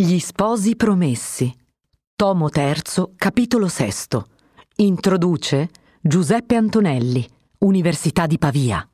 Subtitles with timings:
[0.00, 1.52] Gli sposi promessi.
[2.14, 4.22] Tomo III, capitolo VI.
[4.76, 7.28] Introduce Giuseppe Antonelli,
[7.58, 8.88] Università di Pavia.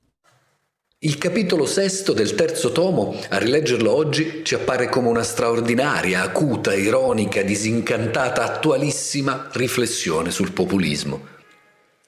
[1.01, 6.74] Il capitolo sesto del terzo tomo, a rileggerlo oggi, ci appare come una straordinaria, acuta,
[6.74, 11.26] ironica, disincantata, attualissima riflessione sul populismo.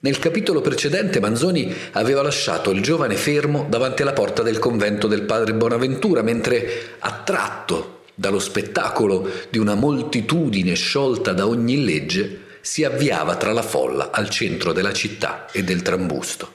[0.01, 5.25] Nel capitolo precedente Manzoni aveva lasciato il giovane fermo davanti alla porta del convento del
[5.25, 13.37] padre Bonaventura, mentre attratto dallo spettacolo di una moltitudine sciolta da ogni legge, si avviava
[13.37, 16.53] tra la folla al centro della città e del trambusto.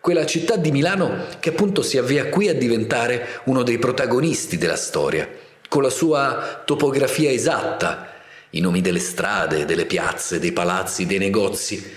[0.00, 4.76] Quella città di Milano che appunto si avvia qui a diventare uno dei protagonisti della
[4.76, 5.28] storia,
[5.68, 8.08] con la sua topografia esatta,
[8.50, 11.96] i nomi delle strade, delle piazze, dei palazzi, dei negozi,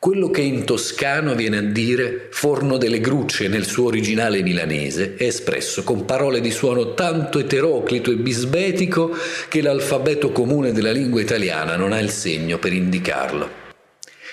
[0.00, 5.24] quello che in toscano viene a dire forno delle grucce nel suo originale milanese è
[5.24, 9.10] espresso con parole di suono tanto eteroclito e bisbetico
[9.48, 13.66] che l'alfabeto comune della lingua italiana non ha il segno per indicarlo.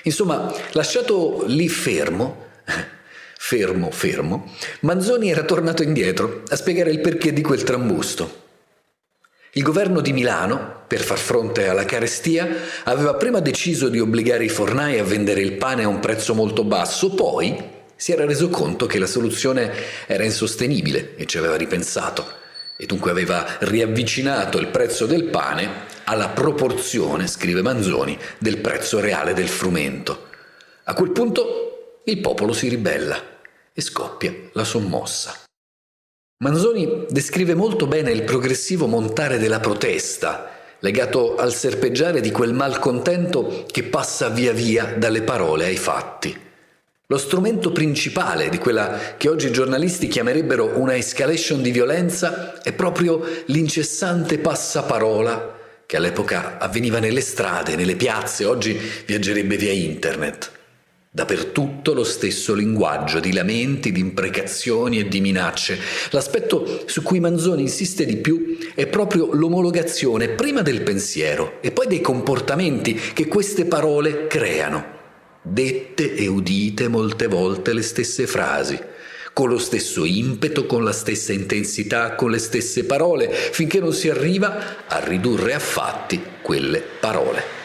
[0.04, 2.46] Insomma, lasciato lì fermo,
[3.36, 8.44] fermo, fermo, Manzoni era tornato indietro a spiegare il perché di quel trambusto.
[9.58, 12.46] Il governo di Milano, per far fronte alla carestia,
[12.84, 16.66] aveva prima deciso di obbligare i fornai a vendere il pane a un prezzo molto
[16.66, 17.56] basso, poi
[17.96, 19.72] si era reso conto che la soluzione
[20.08, 22.28] era insostenibile e ci aveva ripensato
[22.76, 25.70] e dunque aveva riavvicinato il prezzo del pane
[26.04, 30.32] alla proporzione, scrive Manzoni, del prezzo reale del frumento.
[30.84, 33.16] A quel punto il popolo si ribella
[33.72, 35.45] e scoppia la sommossa.
[36.40, 43.64] Manzoni descrive molto bene il progressivo montare della protesta, legato al serpeggiare di quel malcontento
[43.72, 46.38] che passa via via dalle parole ai fatti.
[47.06, 52.74] Lo strumento principale di quella che oggi i giornalisti chiamerebbero una escalation di violenza è
[52.74, 60.52] proprio l'incessante passaparola che all'epoca avveniva nelle strade, nelle piazze, oggi viaggerebbe via internet.
[61.16, 65.80] Dappertutto lo stesso linguaggio di lamenti, di imprecazioni e di minacce.
[66.10, 71.88] L'aspetto su cui Manzoni insiste di più è proprio l'omologazione prima del pensiero e poi
[71.88, 74.86] dei comportamenti che queste parole creano.
[75.42, 78.78] Dette e udite molte volte le stesse frasi,
[79.32, 84.10] con lo stesso impeto, con la stessa intensità, con le stesse parole, finché non si
[84.10, 87.65] arriva a ridurre a fatti quelle parole.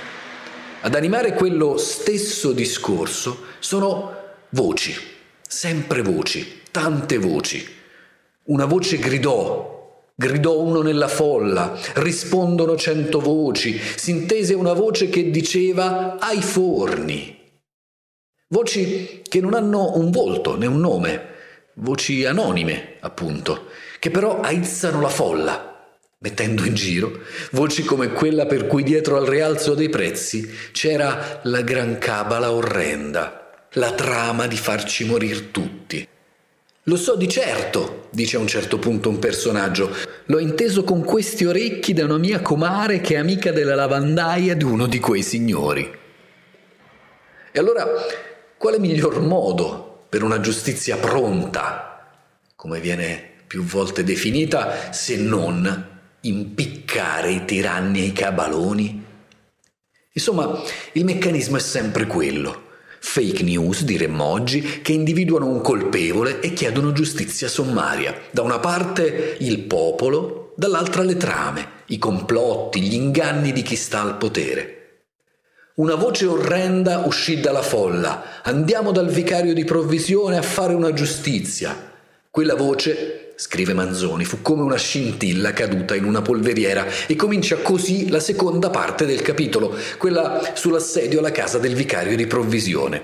[0.82, 4.14] Ad animare quello stesso discorso sono
[4.50, 4.94] voci,
[5.46, 7.62] sempre voci, tante voci.
[8.44, 15.30] Una voce gridò, gridò uno nella folla, rispondono cento voci, si intese una voce che
[15.30, 17.38] diceva ai forni.
[18.48, 21.24] Voci che non hanno un volto né un nome,
[21.74, 23.66] voci anonime, appunto,
[23.98, 25.69] che però aizzano la folla
[26.22, 27.20] mettendo in giro
[27.52, 33.68] voci come quella per cui dietro al rialzo dei prezzi c'era la gran cabala orrenda,
[33.72, 36.06] la trama di farci morir tutti.
[36.82, 41.46] Lo so di certo, dice a un certo punto un personaggio, l'ho inteso con questi
[41.46, 45.90] orecchi da una mia comare che è amica della lavandaia di uno di quei signori.
[47.50, 47.86] E allora,
[48.58, 52.18] quale miglior modo per una giustizia pronta,
[52.56, 55.89] come viene più volte definita, se non
[56.22, 59.04] impiccare i tiranni e i cabaloni?
[60.12, 60.60] Insomma,
[60.92, 62.68] il meccanismo è sempre quello.
[62.98, 68.14] Fake news, diremmo oggi, che individuano un colpevole e chiedono giustizia sommaria.
[68.30, 74.02] Da una parte il popolo, dall'altra le trame, i complotti, gli inganni di chi sta
[74.02, 74.76] al potere.
[75.76, 78.42] Una voce orrenda uscì dalla folla.
[78.42, 81.89] Andiamo dal vicario di provvisione a fare una giustizia.
[82.32, 88.08] Quella voce, scrive Manzoni, fu come una scintilla caduta in una polveriera e comincia così
[88.08, 93.02] la seconda parte del capitolo, quella sull'assedio alla casa del vicario di provvisione.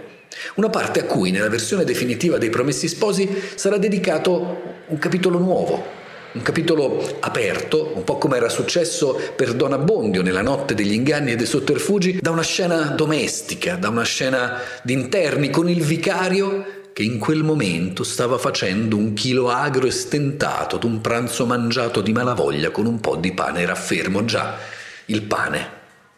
[0.54, 5.84] Una parte a cui nella versione definitiva dei Promessi Sposi sarà dedicato un capitolo nuovo,
[6.31, 11.33] un capitolo aperto, un po' come era successo per Don Abbondio nella notte degli inganni
[11.33, 17.03] e dei sotterfugi, da una scena domestica, da una scena d'interni con il vicario che
[17.03, 22.71] in quel momento stava facendo un chilo agro e stentato d'un pranzo mangiato di malavoglia
[22.71, 24.25] con un po' di pane raffermo.
[24.25, 24.57] Già,
[25.04, 25.71] il pane.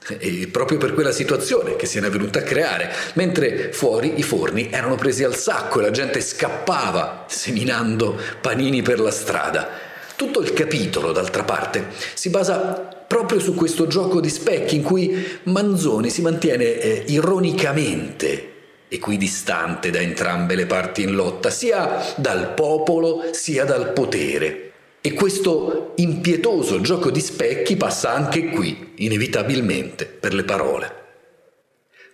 [0.07, 4.71] E proprio per quella situazione che si era venuta a creare, mentre fuori i forni
[4.71, 9.69] erano presi al sacco e la gente scappava seminando panini per la strada.
[10.15, 15.41] Tutto il capitolo, d'altra parte, si basa proprio su questo gioco di specchi in cui
[15.43, 18.53] Manzoni si mantiene eh, ironicamente
[18.89, 24.73] equidistante da entrambe le parti in lotta, sia dal popolo sia dal potere.
[25.01, 30.93] E questo impietoso gioco di specchi passa anche qui, inevitabilmente, per le parole.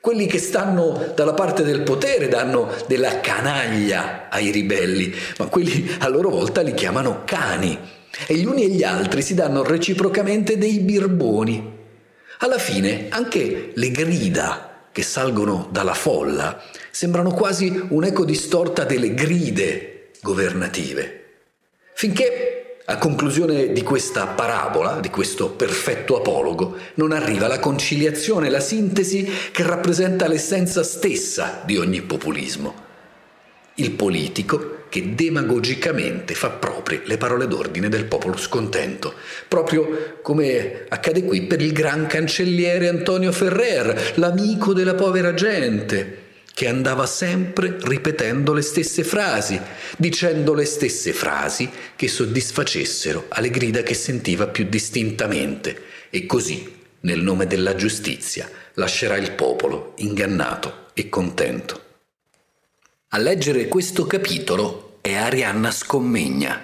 [0.00, 6.08] Quelli che stanno dalla parte del potere danno della canaglia ai ribelli, ma quelli a
[6.08, 7.78] loro volta li chiamano cani
[8.26, 11.72] e gli uni e gli altri si danno reciprocamente dei birboni.
[12.40, 16.62] Alla fine anche le grida che salgono dalla folla
[16.92, 21.24] sembrano quasi un'eco distorta delle gride governative.
[21.94, 28.60] Finché a conclusione di questa parabola, di questo perfetto apologo, non arriva la conciliazione, la
[28.60, 32.82] sintesi che rappresenta l'essenza stessa di ogni populismo.
[33.74, 39.12] Il politico che demagogicamente fa proprie le parole d'ordine del popolo scontento,
[39.48, 46.18] proprio come accade qui per il gran cancelliere Antonio Ferrer, l'amico della povera gente,
[46.54, 49.60] che andava sempre ripetendo le stesse frasi,
[49.96, 55.76] dicendo le stesse frasi che soddisfacessero alle grida che sentiva più distintamente
[56.08, 61.82] e così, nel nome della giustizia, lascerà il popolo ingannato e contento.
[63.08, 66.58] A leggere questo capitolo è Arianna Scommegna.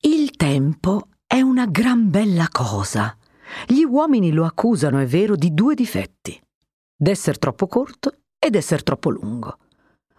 [0.00, 3.16] Il tempo è una gran bella cosa.
[3.66, 6.38] Gli uomini lo accusano, è vero, di due difetti
[6.94, 9.60] d'essere troppo corto ed essere troppo lungo,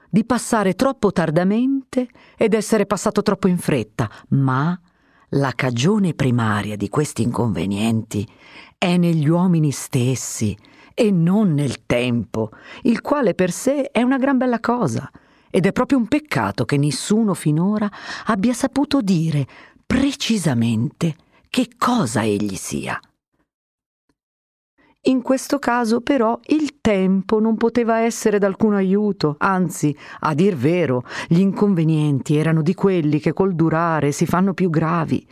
[0.09, 4.75] di passare troppo tardamente ed essere passato troppo in fretta, ma
[5.33, 8.27] la cagione primaria di questi inconvenienti
[8.75, 10.57] è negli uomini stessi
[10.95, 12.49] e non nel tempo,
[12.81, 15.07] il quale per sé è una gran bella cosa,
[15.49, 17.89] ed è proprio un peccato che nessuno finora
[18.25, 19.45] abbia saputo dire
[19.85, 21.15] precisamente
[21.49, 22.99] che cosa egli sia.
[25.03, 31.03] In questo caso però il tempo non poteva essere d'alcun aiuto, anzi, a dir vero,
[31.27, 35.25] gli inconvenienti erano di quelli che col durare si fanno più gravi.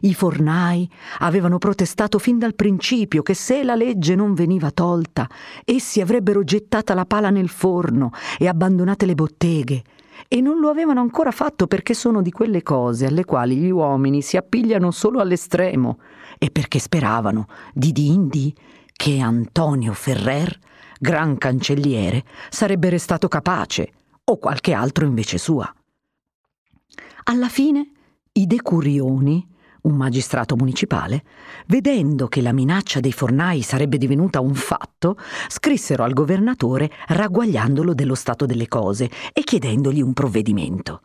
[0.00, 0.88] I fornai
[1.18, 5.28] avevano protestato fin dal principio che se la legge non veniva tolta,
[5.64, 9.82] essi avrebbero gettata la pala nel forno e abbandonate le botteghe,
[10.28, 14.22] e non lo avevano ancora fatto perché sono di quelle cose alle quali gli uomini
[14.22, 15.98] si appigliano solo all'estremo
[16.38, 18.54] e perché speravano, di dindi,
[18.92, 20.58] che Antonio Ferrer,
[20.98, 23.92] gran cancelliere, sarebbe restato capace,
[24.24, 25.72] o qualche altro invece sua.
[27.24, 27.90] Alla fine
[28.32, 29.46] i decurioni,
[29.84, 31.22] un magistrato municipale,
[31.66, 35.16] vedendo che la minaccia dei fornai sarebbe divenuta un fatto,
[35.48, 41.00] scrissero al governatore ragguagliandolo dello stato delle cose e chiedendogli un provvedimento.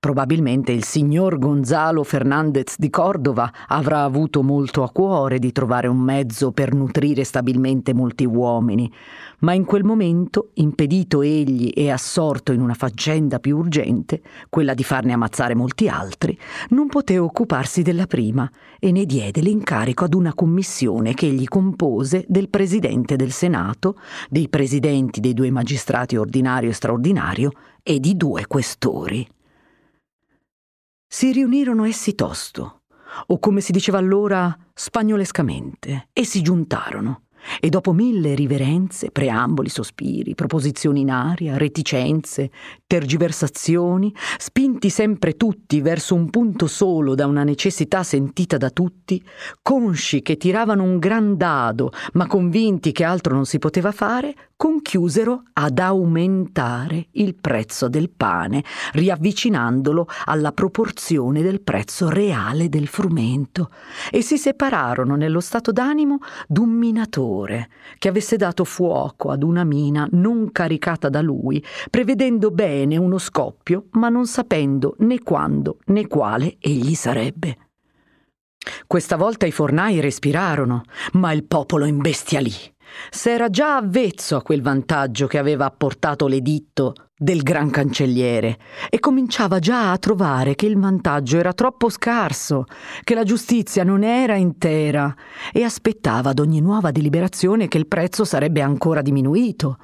[0.00, 5.98] Probabilmente il signor Gonzalo Fernandez di Cordova avrà avuto molto a cuore di trovare un
[5.98, 8.90] mezzo per nutrire stabilmente molti uomini,
[9.40, 14.84] ma in quel momento, impedito egli e assorto in una faccenda più urgente, quella di
[14.84, 16.36] farne ammazzare molti altri,
[16.70, 22.24] non poté occuparsi della prima e ne diede l'incarico ad una commissione che egli compose
[22.26, 23.96] del presidente del Senato,
[24.30, 27.50] dei presidenti dei due magistrati ordinario e straordinario
[27.82, 29.28] e di due questori.
[31.12, 32.82] Si riunirono essi tosto,
[33.26, 37.24] o come si diceva allora spagnolescamente, e si giuntarono.
[37.60, 42.50] E dopo mille riverenze, preamboli, sospiri, proposizioni in aria, reticenze,
[42.86, 49.22] tergiversazioni, spinti sempre tutti verso un punto solo da una necessità sentita da tutti,
[49.62, 55.44] consci che tiravano un gran dado, ma convinti che altro non si poteva fare, conchiusero
[55.54, 63.70] ad aumentare il prezzo del pane, riavvicinandolo alla proporzione del prezzo reale del frumento,
[64.10, 67.29] e si separarono nello stato d'animo d'un minatore
[67.98, 73.86] che avesse dato fuoco ad una mina non caricata da lui, prevedendo bene uno scoppio,
[73.92, 77.56] ma non sapendo né quando né quale egli sarebbe.
[78.86, 80.82] Questa volta i fornai respirarono,
[81.12, 82.52] ma il popolo imbestialì
[83.08, 88.56] s'era già avvezzo a quel vantaggio che aveva apportato l'editto del gran cancelliere
[88.88, 92.64] e cominciava già a trovare che il vantaggio era troppo scarso,
[93.04, 95.14] che la giustizia non era intera
[95.52, 99.76] e aspettava ad ogni nuova deliberazione che il prezzo sarebbe ancora diminuito.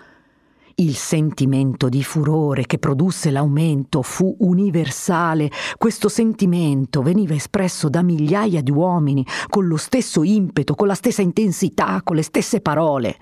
[0.77, 5.51] Il sentimento di furore che produsse l'aumento fu universale.
[5.77, 11.21] Questo sentimento veniva espresso da migliaia di uomini con lo stesso impeto, con la stessa
[11.21, 13.17] intensità, con le stesse parole.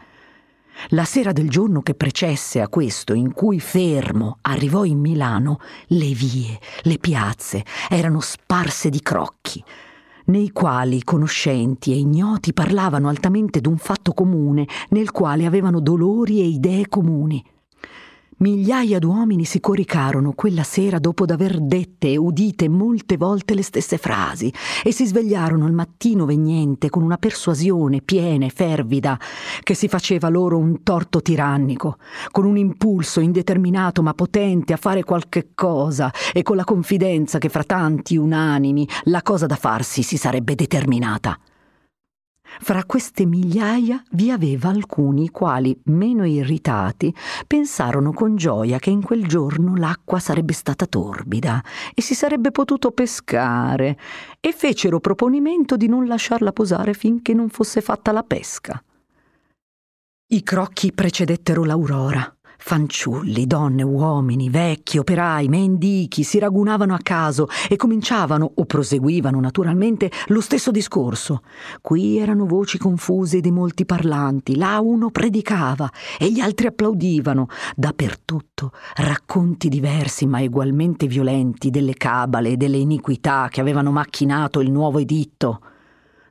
[0.89, 6.13] La sera del giorno che precesse a questo, in cui fermo arrivò in Milano, le
[6.13, 9.63] vie, le piazze erano sparse di crocchi,
[10.27, 16.45] nei quali conoscenti e ignoti parlavano altamente d'un fatto comune nel quale avevano dolori e
[16.45, 17.45] idee comuni.
[18.39, 23.97] Migliaia d'uomini si coricarono quella sera dopo d'aver dette e udite molte volte le stesse
[23.97, 29.17] frasi e si svegliarono il mattino vegnente con una persuasione piena e fervida
[29.63, 31.99] che si faceva loro un torto tirannico,
[32.33, 37.49] con un impulso indeterminato ma potente a fare qualche cosa e con la confidenza che
[37.49, 41.39] fra tanti unanimi la cosa da farsi si sarebbe determinata.
[42.61, 47.15] Fra queste migliaia vi aveva alcuni quali, meno irritati,
[47.47, 51.63] pensarono con gioia che in quel giorno l'acqua sarebbe stata torbida
[51.95, 53.99] e si sarebbe potuto pescare,
[54.41, 58.83] e fecero proponimento di non lasciarla posare finché non fosse fatta la pesca.
[60.29, 62.34] I crocchi precedettero l'aurora.
[62.67, 70.11] Fanciulli, donne, uomini, vecchi, operai, mendichi si ragunavano a caso e cominciavano, o proseguivano naturalmente,
[70.29, 71.43] lo stesso discorso.
[71.83, 77.49] Qui erano voci confuse di molti parlanti, là uno predicava e gli altri applaudivano.
[77.77, 84.71] Dappertutto racconti diversi ma egualmente violenti delle cabale e delle iniquità che avevano macchinato il
[84.71, 85.61] nuovo editto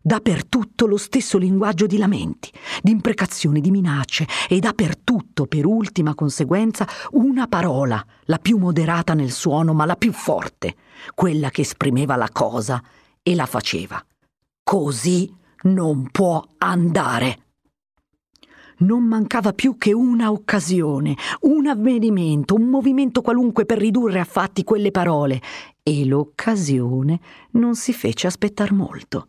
[0.03, 6.85] dappertutto lo stesso linguaggio di lamenti, di imprecazioni, di minacce e dappertutto, per ultima conseguenza,
[7.11, 10.75] una parola, la più moderata nel suono ma la più forte,
[11.15, 12.83] quella che esprimeva la cosa
[13.23, 14.03] e la faceva.
[14.61, 15.33] Così
[15.63, 17.37] non può andare.
[18.79, 24.65] Non mancava più che una occasione, un avvenimento, un movimento qualunque per ridurre a fatti
[24.65, 25.41] quelle parole,
[25.81, 27.19] e l'occasione
[27.51, 29.27] non si fece aspettar molto.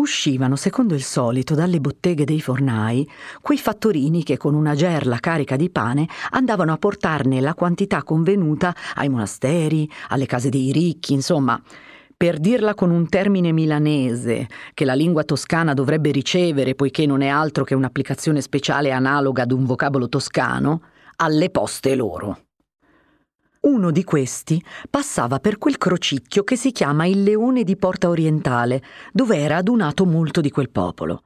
[0.00, 3.06] Uscivano, secondo il solito, dalle botteghe dei fornai
[3.42, 8.74] quei fattorini che con una gerla carica di pane andavano a portarne la quantità convenuta
[8.94, 11.60] ai monasteri, alle case dei ricchi, insomma,
[12.16, 17.28] per dirla con un termine milanese che la lingua toscana dovrebbe ricevere poiché non è
[17.28, 20.80] altro che un'applicazione speciale analoga ad un vocabolo toscano,
[21.16, 22.49] alle poste loro.
[23.62, 28.82] Uno di questi passava per quel crocicchio che si chiama il Leone di Porta Orientale,
[29.12, 31.24] dove era adunato molto di quel popolo.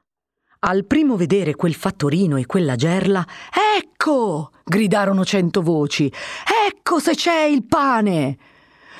[0.59, 3.25] Al primo vedere quel fattorino e quella gerla,
[3.77, 4.51] ecco!
[4.65, 6.11] gridarono cento voci.
[6.67, 8.37] Ecco se c'è il pane!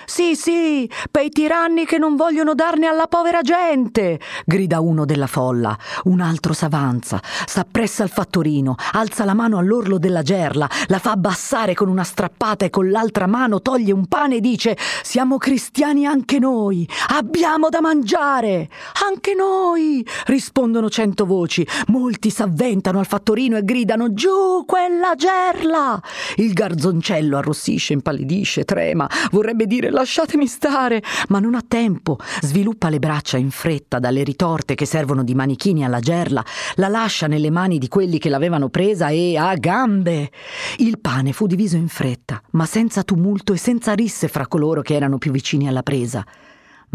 [0.05, 5.75] Sì, sì, pei tiranni che non vogliono darne alla povera gente, grida uno della folla.
[6.03, 11.73] Un altro s'avanza, s'appressa al fattorino, alza la mano all'orlo della gerla, la fa abbassare
[11.73, 16.37] con una strappata e con l'altra mano toglie un pane e dice: Siamo cristiani anche
[16.37, 18.69] noi, abbiamo da mangiare.
[19.07, 21.67] Anche noi, rispondono cento voci.
[21.87, 25.99] Molti s'avventano al fattorino e gridano: Giù quella gerla!
[26.35, 32.17] Il garzoncello arrossisce, impallidisce, trema, vorrebbe dire lasciatemi stare, ma non ha tempo.
[32.41, 37.27] Sviluppa le braccia in fretta dalle ritorte che servono di manichini alla gerla, la lascia
[37.27, 40.29] nelle mani di quelli che l'avevano presa e a gambe.
[40.77, 44.93] Il pane fu diviso in fretta, ma senza tumulto e senza risse fra coloro che
[44.93, 46.23] erano più vicini alla presa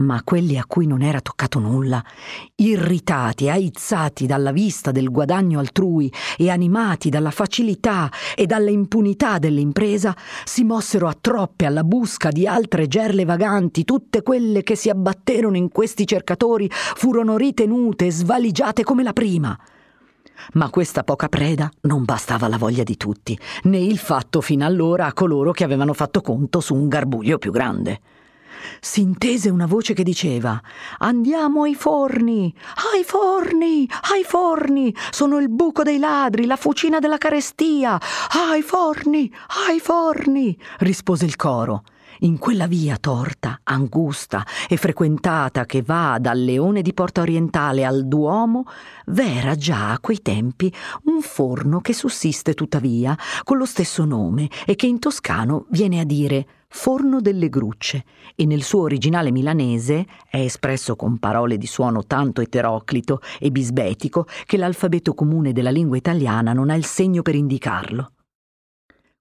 [0.01, 2.03] ma quelli a cui non era toccato nulla,
[2.57, 10.17] irritati aizzati dalla vista del guadagno altrui e animati dalla facilità e dalla impunità dell'impresa,
[10.45, 15.57] si mossero a troppe alla busca di altre gerle vaganti, tutte quelle che si abbatterono
[15.57, 19.59] in questi cercatori furono ritenute e svaligiate come la prima.
[20.55, 25.05] Ma questa poca preda non bastava alla voglia di tutti, né il fatto fino allora
[25.05, 28.01] a coloro che avevano fatto conto su un garbuglio più grande
[28.81, 30.61] si intese una voce che diceva
[30.99, 32.55] Andiamo ai forni,
[32.95, 38.01] ai forni, ai forni, sono il buco dei ladri, la fucina della carestia,
[38.51, 39.33] ai forni,
[39.69, 41.83] ai forni, rispose il coro.
[42.23, 48.07] In quella via torta, angusta e frequentata che va dal leone di Porta Orientale al
[48.07, 48.65] Duomo,
[49.07, 50.71] v'era già a quei tempi
[51.05, 56.05] un forno che sussiste tuttavia con lo stesso nome e che in toscano viene a
[56.05, 62.05] dire forno delle grucce e nel suo originale milanese è espresso con parole di suono
[62.05, 67.35] tanto eteroclito e bisbetico che l'alfabeto comune della lingua italiana non ha il segno per
[67.35, 68.13] indicarlo.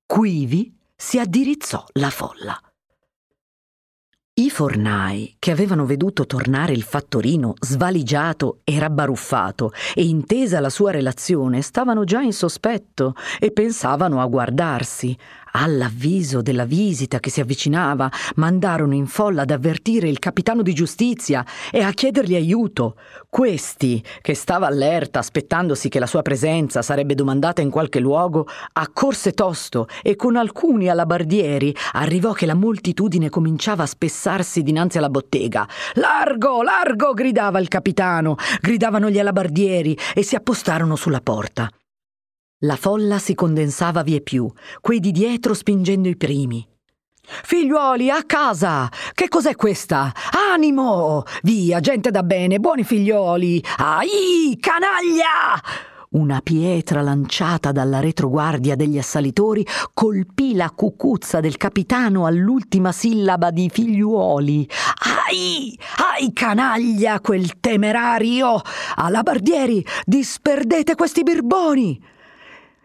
[0.05, 2.61] Quivi si addirizzò la folla.
[4.39, 10.91] I fornai, che avevano veduto tornare il fattorino svaligiato e rabbaruffato e intesa la sua
[10.91, 15.17] relazione, stavano già in sospetto e pensavano a guardarsi,
[15.61, 21.45] All'avviso della visita che si avvicinava, mandarono in folla ad avvertire il capitano di giustizia
[21.69, 22.95] e a chiedergli aiuto.
[23.29, 29.33] Questi, che stava allerta aspettandosi che la sua presenza sarebbe domandata in qualche luogo, accorse
[29.33, 35.67] tosto e con alcuni alabardieri arrivò che la moltitudine cominciava a spessarsi dinanzi alla bottega.
[35.95, 37.13] Largo, largo!
[37.13, 41.69] gridava il capitano, gridavano gli alabardieri e si appostarono sulla porta.
[42.63, 44.51] La folla si condensava vie più,
[44.81, 46.67] quei di dietro spingendo i primi.
[47.21, 48.91] Figliuoli, a casa!
[49.13, 50.11] Che cos'è questa?
[50.53, 51.23] Animo!
[51.43, 53.63] Via, gente da bene, buoni figlioli!
[53.77, 55.57] Ai, canaglia!
[56.09, 63.69] Una pietra lanciata dalla retroguardia degli assalitori colpì la cucuzza del capitano all'ultima sillaba di
[63.71, 64.67] figliuoli.
[65.27, 65.79] Ai!
[66.11, 68.59] Ai, canaglia, quel temerario!
[68.95, 72.17] Alabardieri, disperdete questi birboni!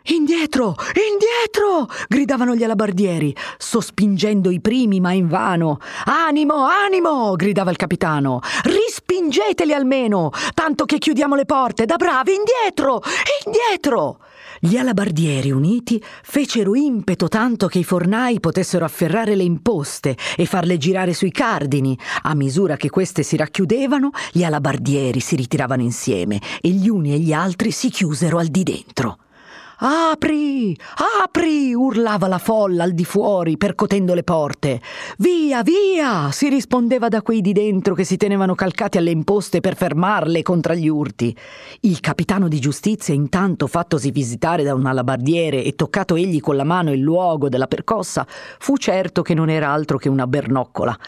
[0.09, 0.75] Indietro!
[1.13, 1.89] Indietro!
[2.09, 5.79] gridavano gli alabardieri, sospingendo i primi, ma invano.
[6.05, 7.35] Animo, animo!
[7.37, 8.41] gridava il capitano.
[8.65, 11.87] Rispingeteli almeno, tanto che chiudiamo le porte.
[11.87, 13.01] Da bravi, indietro!
[13.47, 14.19] Indietro!
[14.61, 20.77] Gli alabardieri uniti fecero impeto tanto che i fornai potessero afferrare le imposte e farle
[20.77, 21.99] girare sui cardini.
[22.25, 27.19] A misura che queste si racchiudevano, gli alabardieri si ritiravano insieme e gli uni e
[27.19, 29.17] gli altri si chiusero al di dentro.
[29.87, 30.75] Apri,
[31.23, 31.75] apri!
[31.75, 34.81] urlava la folla al di fuori, percotendo le porte.
[35.19, 36.31] Via, via!
[36.33, 40.73] si rispondeva da quei di dentro che si tenevano calcati alle imposte per fermarle contra
[40.73, 41.37] gli urti.
[41.81, 46.65] Il capitano di giustizia, intanto fattosi visitare da un alabardiere e toccato egli con la
[46.65, 50.99] mano il luogo della percossa, fu certo che non era altro che una bernoccola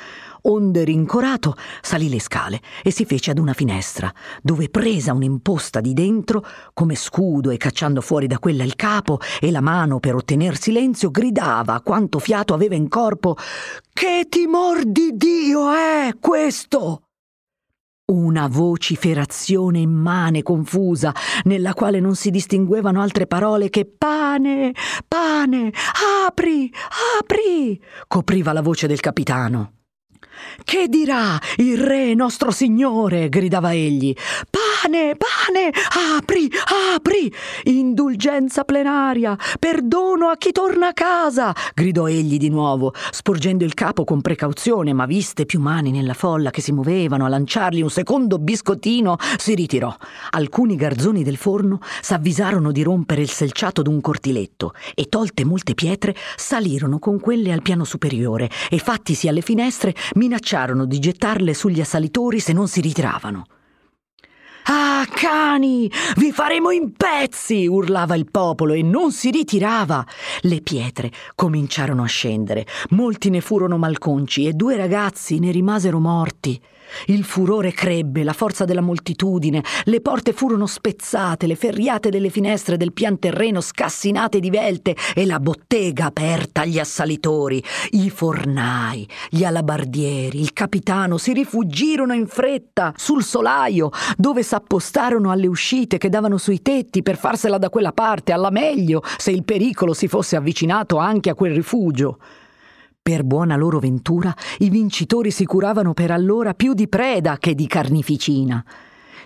[0.47, 4.13] onde rincorato salì le scale e si fece ad una finestra,
[4.43, 9.51] dove presa un'imposta di dentro, come scudo e cacciando fuori da quella il capo e
[9.51, 13.37] la mano per ottener silenzio, gridava quanto fiato aveva in corpo
[13.93, 17.03] Che timor di Dio è questo?
[18.09, 21.13] Una vociferazione immane, confusa,
[21.43, 24.73] nella quale non si distinguevano altre parole che pane,
[25.09, 25.73] pane,
[26.25, 26.73] apri,
[27.19, 29.76] apri, copriva la voce del capitano.
[30.63, 33.29] Che dirà il re nostro signore?
[33.29, 34.15] gridava egli.
[34.51, 35.71] Pane, pane,
[36.17, 36.51] apri,
[36.95, 37.33] apri!
[37.65, 41.55] Indulgenza plenaria, perdono a chi torna a casa!
[41.75, 46.51] gridò egli di nuovo, sporgendo il capo con precauzione, ma viste più mani nella folla
[46.51, 49.95] che si muovevano a lanciargli un secondo biscottino, si ritirò.
[50.31, 56.15] Alcuni garzoni del forno s'avvisarono di rompere il selciato d'un cortiletto e, tolte molte pietre,
[56.37, 59.95] salirono con quelle al piano superiore e, fattisi alle finestre,
[60.27, 63.47] minacciarono di gettarle sugli assalitori se non si ritiravano.
[64.69, 65.89] Ah, cani!
[66.17, 67.69] Vi faremo in pezzi!
[67.69, 70.05] urlava il popolo e non si ritirava.
[70.41, 76.61] Le pietre cominciarono a scendere, molti ne furono malconci e due ragazzi ne rimasero morti.
[77.07, 82.77] Il furore crebbe, la forza della moltitudine, le porte furono spezzate, le ferriate delle finestre
[82.77, 87.63] del pian terreno scassinate di velte e la bottega aperta agli assalitori.
[87.91, 95.47] I fornai, gli alabardieri, il capitano si rifugirono in fretta sul solaio, dove s'appostarono alle
[95.47, 99.93] uscite che davano sui tetti per farsela da quella parte, alla meglio, se il pericolo
[99.93, 102.19] si fosse avvicinato anche a quel rifugio.
[103.07, 107.69] Per buona loro ventura, i vincitori si curavano per allora più di preda che di
[107.69, 108.65] carneficina.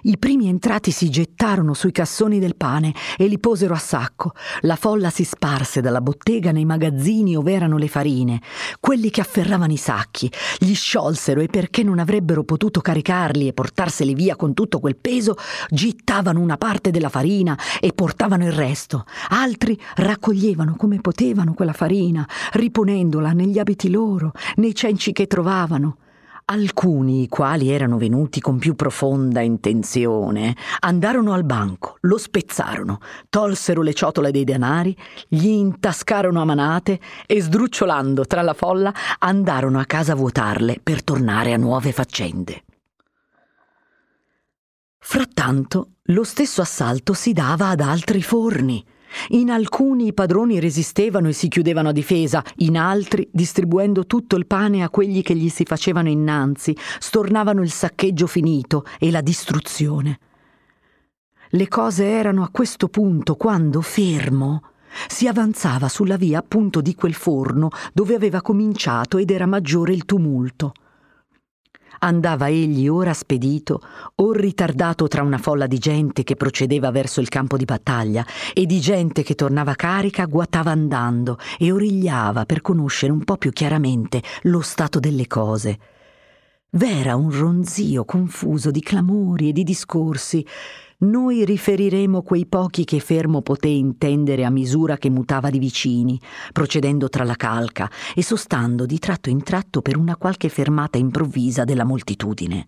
[0.02, 4.32] I primi entrati si gettarono sui cassoni del pane e li posero a sacco.
[4.62, 8.40] La folla si sparse dalla bottega nei magazzini ove erano le farine.
[8.80, 14.14] Quelli che afferravano i sacchi li sciolsero e perché non avrebbero potuto caricarli e portarseli
[14.14, 15.36] via con tutto quel peso,
[15.68, 19.04] gittavano una parte della farina e portavano il resto.
[19.28, 25.96] Altri raccoglievano come potevano quella farina, riponendola negli abiti loro, nei cenci che trovavano.
[26.52, 33.82] Alcuni, i quali erano venuti con più profonda intenzione, andarono al banco, lo spezzarono, tolsero
[33.82, 34.96] le ciotole dei denari,
[35.28, 41.04] gli intascarono a manate e sdrucciolando tra la folla andarono a casa a vuotarle per
[41.04, 42.64] tornare a nuove faccende.
[44.98, 48.84] Frattanto lo stesso assalto si dava ad altri forni.
[49.28, 54.46] In alcuni i padroni resistevano e si chiudevano a difesa, in altri, distribuendo tutto il
[54.46, 60.18] pane a quelli che gli si facevano innanzi, stornavano il saccheggio finito e la distruzione.
[61.50, 64.62] Le cose erano a questo punto quando, fermo,
[65.08, 70.04] si avanzava sulla via appunto di quel forno dove aveva cominciato ed era maggiore il
[70.04, 70.72] tumulto.
[72.02, 73.82] Andava egli ora spedito,
[74.14, 78.64] o ritardato tra una folla di gente che procedeva verso il campo di battaglia e
[78.64, 84.22] di gente che tornava carica, guatava andando e origliava per conoscere un po' più chiaramente
[84.44, 85.78] lo stato delle cose.
[86.70, 90.46] V'era un ronzio confuso di clamori e di discorsi
[91.00, 96.20] noi riferiremo quei pochi che Fermo poté intendere a misura che mutava di vicini,
[96.52, 101.64] procedendo tra la calca e sostando di tratto in tratto per una qualche fermata improvvisa
[101.64, 102.66] della moltitudine.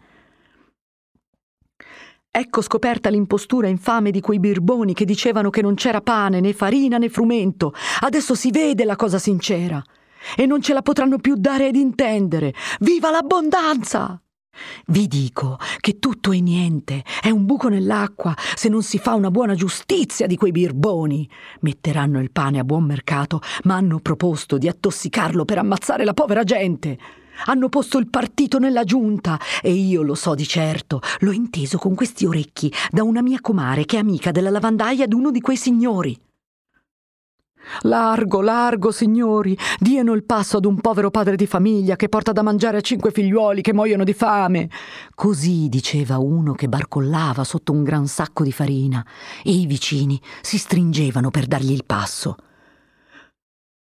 [2.35, 6.97] Ecco scoperta l'impostura infame di quei birboni che dicevano che non c'era pane, né farina,
[6.97, 7.75] né frumento.
[8.01, 9.85] Adesso si vede la cosa sincera.
[10.35, 12.55] E non ce la potranno più dare ed intendere.
[12.81, 14.22] Viva l'abbondanza!
[14.87, 19.31] Vi dico che tutto è niente, è un buco nell'acqua se non si fa una
[19.31, 21.29] buona giustizia di quei birboni.
[21.61, 26.43] Metteranno il pane a buon mercato, ma hanno proposto di attossicarlo per ammazzare la povera
[26.43, 26.99] gente.
[27.47, 31.95] Hanno posto il partito nella giunta e io lo so di certo, l'ho inteso con
[31.95, 35.57] questi orecchi da una mia comare che è amica della lavandaia di uno di quei
[35.57, 36.15] signori.
[37.83, 42.43] Largo, largo, signori, diano il passo ad un povero padre di famiglia che porta da
[42.43, 44.69] mangiare a cinque figliuoli che muoiono di fame.
[45.15, 49.05] Così diceva uno che barcollava sotto un gran sacco di farina,
[49.43, 52.37] e i vicini si stringevano per dargli il passo.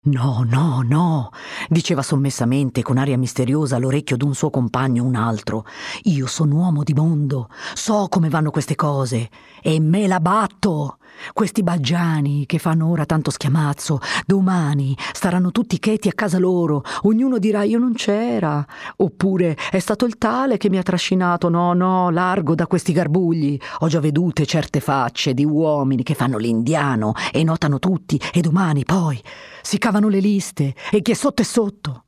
[0.07, 1.31] No, no, no,
[1.67, 5.65] diceva sommessamente con aria misteriosa all'orecchio d'un suo compagno un altro.
[6.03, 9.29] Io sono uomo di mondo, so come vanno queste cose
[9.61, 10.99] e me la batto.
[11.33, 17.37] Questi baggiani che fanno ora tanto schiamazzo, domani staranno tutti cheti a casa loro, ognuno
[17.37, 18.65] dirà io non c'era,
[18.97, 23.59] oppure è stato il tale che mi ha trascinato, no, no, largo da questi garbugli.
[23.79, 28.83] Ho già vedute certe facce di uomini che fanno l'indiano e notano tutti, e domani
[28.83, 29.21] poi
[29.61, 32.05] si cavano le liste e chi è sotto è sotto.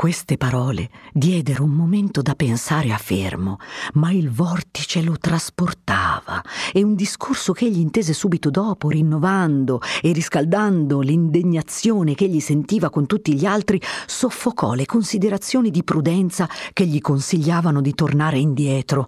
[0.00, 3.58] Queste parole diedero un momento da pensare a Fermo,
[3.92, 10.12] ma il vortice lo trasportava e un discorso che egli intese subito dopo, rinnovando e
[10.12, 16.86] riscaldando l'indegnazione che egli sentiva con tutti gli altri, soffocò le considerazioni di prudenza che
[16.86, 19.06] gli consigliavano di tornare indietro.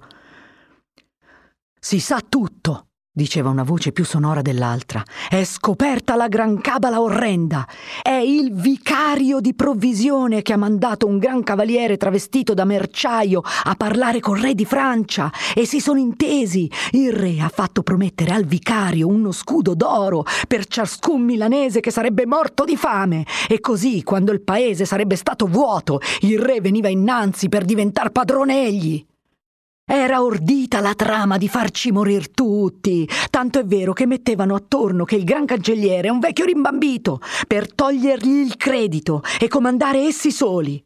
[1.81, 5.03] Si sa tutto, diceva una voce più sonora dell'altra.
[5.29, 7.69] È scoperta la gran cabala orrenda.
[8.01, 13.75] È il vicario di provvisione che ha mandato un gran cavaliere travestito da merciaio a
[13.75, 16.71] parlare col re di Francia e si sono intesi.
[16.93, 22.25] Il re ha fatto promettere al vicario uno scudo d'oro per ciascun milanese che sarebbe
[22.25, 27.51] morto di fame e così quando il paese sarebbe stato vuoto il re veniva innanzi
[27.51, 29.05] per diventar padrone egli.
[29.85, 35.17] Era ordita la trama di farci morir tutti, tanto è vero che mettevano attorno che
[35.17, 40.83] il gran cancelliere è un vecchio rimbambito per togliergli il credito e comandare essi soli.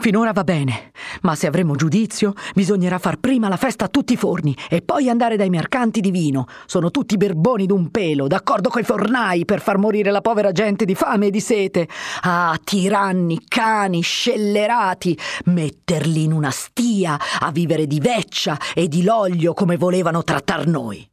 [0.00, 4.16] Finora va bene, ma se avremo giudizio bisognerà far prima la festa a tutti i
[4.16, 6.46] forni e poi andare dai mercanti di vino.
[6.64, 10.94] Sono tutti berboni d'un pelo, d'accordo coi fornai per far morire la povera gente di
[10.94, 11.86] fame e di sete.
[12.22, 19.52] Ah, tiranni, cani, scellerati, metterli in una stia a vivere di veccia e di l'olio
[19.52, 21.09] come volevano trattar noi.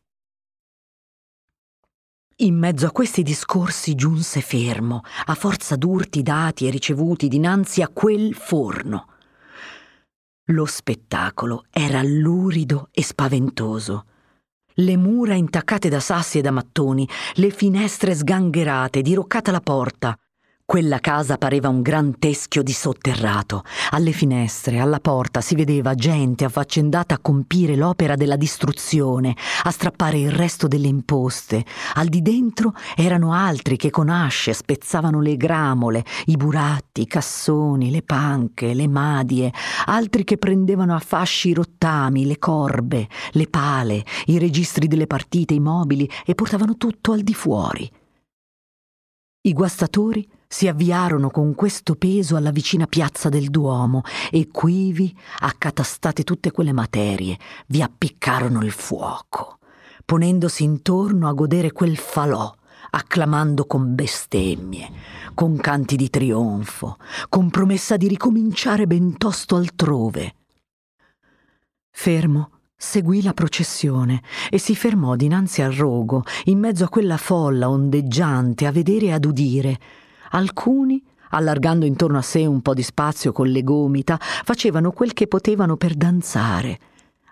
[2.41, 7.89] In mezzo a questi discorsi giunse fermo, a forza d'urti dati e ricevuti dinanzi a
[7.89, 9.07] quel forno.
[10.51, 14.05] Lo spettacolo era lurido e spaventoso.
[14.75, 20.15] Le mura intaccate da sassi e da mattoni, le finestre sgangherate, diroccata la porta,
[20.67, 23.63] quella casa pareva un gran teschio di sotterrato.
[23.91, 30.19] Alle finestre, alla porta si vedeva gente affaccendata a compire l'opera della distruzione, a strappare
[30.19, 31.63] il resto delle imposte.
[31.93, 37.89] Al di dentro erano altri che con asce spezzavano le gramole, i buratti, i cassoni,
[37.89, 39.53] le panche, le madie,
[39.85, 45.53] altri che prendevano a fasci i rottami, le corbe, le pale, i registri delle partite,
[45.53, 47.89] i mobili e portavano tutto al di fuori.
[49.43, 56.23] I guastatori si avviarono con questo peso alla vicina piazza del Duomo e quivi, accatastate
[56.23, 59.59] tutte quelle materie, vi appiccarono il fuoco,
[60.05, 62.53] ponendosi intorno a godere quel falò,
[62.91, 64.89] acclamando con bestemmie,
[65.33, 70.35] con canti di trionfo, con promessa di ricominciare ben tosto altrove.
[71.91, 77.69] Fermo, seguì la processione e si fermò dinanzi al rogo, in mezzo a quella folla
[77.69, 79.79] ondeggiante, a vedere e ad udire,
[80.31, 85.27] Alcuni, allargando intorno a sé un po' di spazio con le gomita, facevano quel che
[85.27, 86.79] potevano per danzare.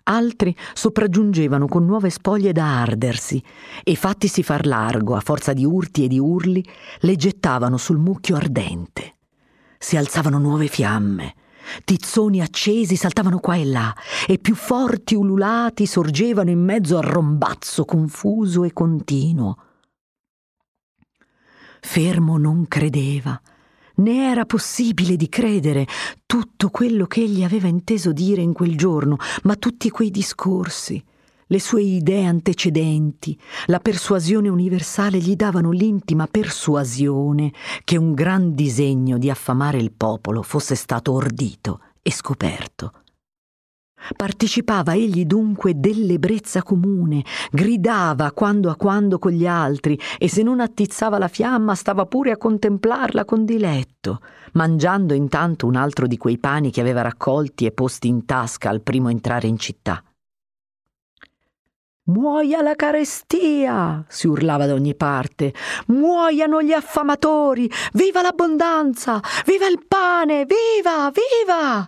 [0.08, 3.42] Altri sopraggiungevano con nuove spoglie da ardersi
[3.84, 6.64] e, fattisi far largo a forza di urti e di urli,
[7.00, 9.16] le gettavano sul mucchio ardente.
[9.80, 11.34] Si alzavano nuove fiamme.
[11.84, 13.96] Tizzoni accesi saltavano qua e là
[14.28, 19.58] e più forti ululati sorgevano in mezzo al rombazzo confuso e continuo.
[21.86, 23.40] Fermo non credeva,
[23.98, 25.88] né era possibile di credere
[26.26, 31.02] tutto quello che egli aveva inteso dire in quel giorno, ma tutti quei discorsi,
[31.46, 37.54] le sue idee antecedenti, la persuasione universale gli davano l'intima persuasione
[37.86, 42.92] che un gran disegno di affamare il popolo fosse stato ordito e scoperto.
[44.16, 50.60] Partecipava egli dunque dell'ebbrezza comune, gridava quando a quando con gli altri e se non
[50.60, 54.22] attizzava la fiamma stava pure a contemplarla con diletto,
[54.54, 58.82] mangiando intanto un altro di quei pani che aveva raccolti e posti in tasca al
[58.82, 60.04] primo entrare in città.
[62.08, 64.06] Muoia la carestia!
[64.08, 65.52] si urlava da ogni parte.
[65.88, 67.68] Muoiano gli affamatori!
[67.94, 69.20] Viva l'abbondanza!
[69.44, 70.46] Viva il pane!
[70.46, 71.12] Viva!
[71.12, 71.88] Viva!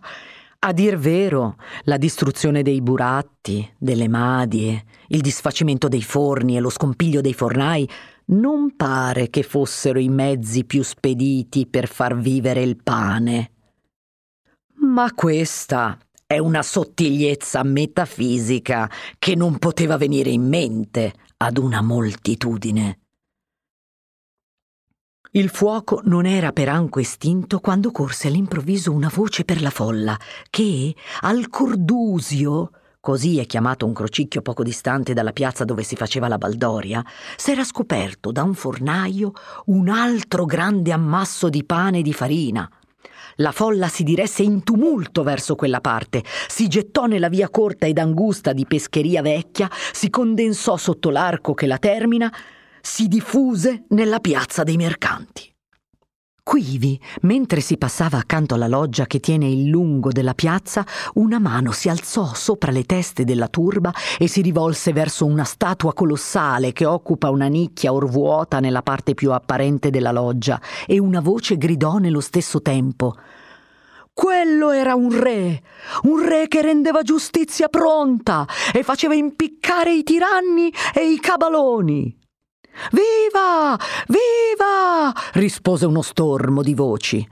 [0.60, 6.70] A dir vero, la distruzione dei buratti, delle madie, il disfacimento dei forni e lo
[6.70, 7.88] scompiglio dei fornai
[8.30, 13.52] non pare che fossero i mezzi più spediti per far vivere il pane.
[14.80, 23.00] Ma questa è una sottigliezza metafisica che non poteva venire in mente ad una moltitudine.
[25.38, 30.18] Il fuoco non era peranco estinto quando corse all'improvviso una voce per la folla
[30.50, 36.28] che al Cordusio, così è chiamato un crocicchio poco distante dalla piazza dove si faceva
[36.28, 39.34] la baldoria, s'era scoperto da un fornaio
[39.66, 42.68] un altro grande ammasso di pane e di farina.
[43.36, 48.00] La folla si diresse in tumulto verso quella parte, si gettò nella via corta ed
[48.00, 52.34] angusta di Pescheria Vecchia, si condensò sotto l'arco che la termina,
[52.88, 55.54] si diffuse nella piazza dei mercanti.
[56.42, 61.74] Quivi, mentre si passava accanto alla loggia che tiene il lungo della piazza, una mano
[61.74, 66.86] si alzò sopra le teste della turba e si rivolse verso una statua colossale che
[66.86, 71.98] occupa una nicchia or vuota nella parte più apparente della loggia, e una voce gridò
[71.98, 73.16] nello stesso tempo
[74.14, 75.62] quello era un re,
[76.04, 82.17] un re che rendeva giustizia pronta e faceva impiccare i tiranni e i cabaloni.
[82.92, 83.78] Viva!
[84.08, 85.14] Viva!
[85.34, 87.28] rispose uno stormo di voci.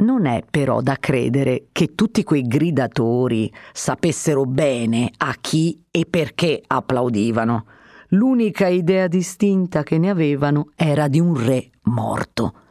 [0.00, 6.62] Non è però da credere che tutti quei gridatori sapessero bene a chi e perché
[6.64, 7.66] applaudivano.
[8.10, 12.67] L'unica idea distinta che ne avevano era di un re morto.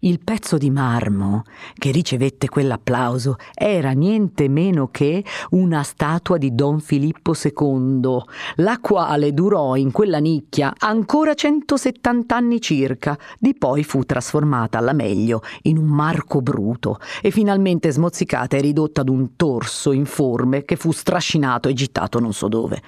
[0.00, 1.42] Il pezzo di marmo
[1.76, 8.22] che ricevette quell'applauso era niente meno che una statua di Don Filippo II,
[8.56, 14.92] la quale durò in quella nicchia ancora 170 anni circa, di poi fu trasformata alla
[14.92, 20.76] meglio in un marco bruto e finalmente smozzicata e ridotta ad un torso informe che
[20.76, 22.80] fu strascinato e gittato non so dove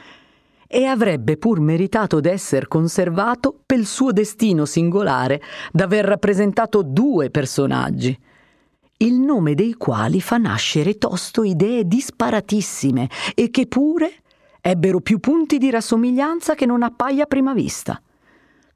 [0.72, 8.16] e avrebbe pur meritato d'esser conservato pel suo destino singolare d'aver rappresentato due personaggi,
[8.98, 14.12] il nome dei quali fa nascere tosto idee disparatissime e che pure
[14.60, 18.00] ebbero più punti di rassomiglianza che non appaia a prima vista.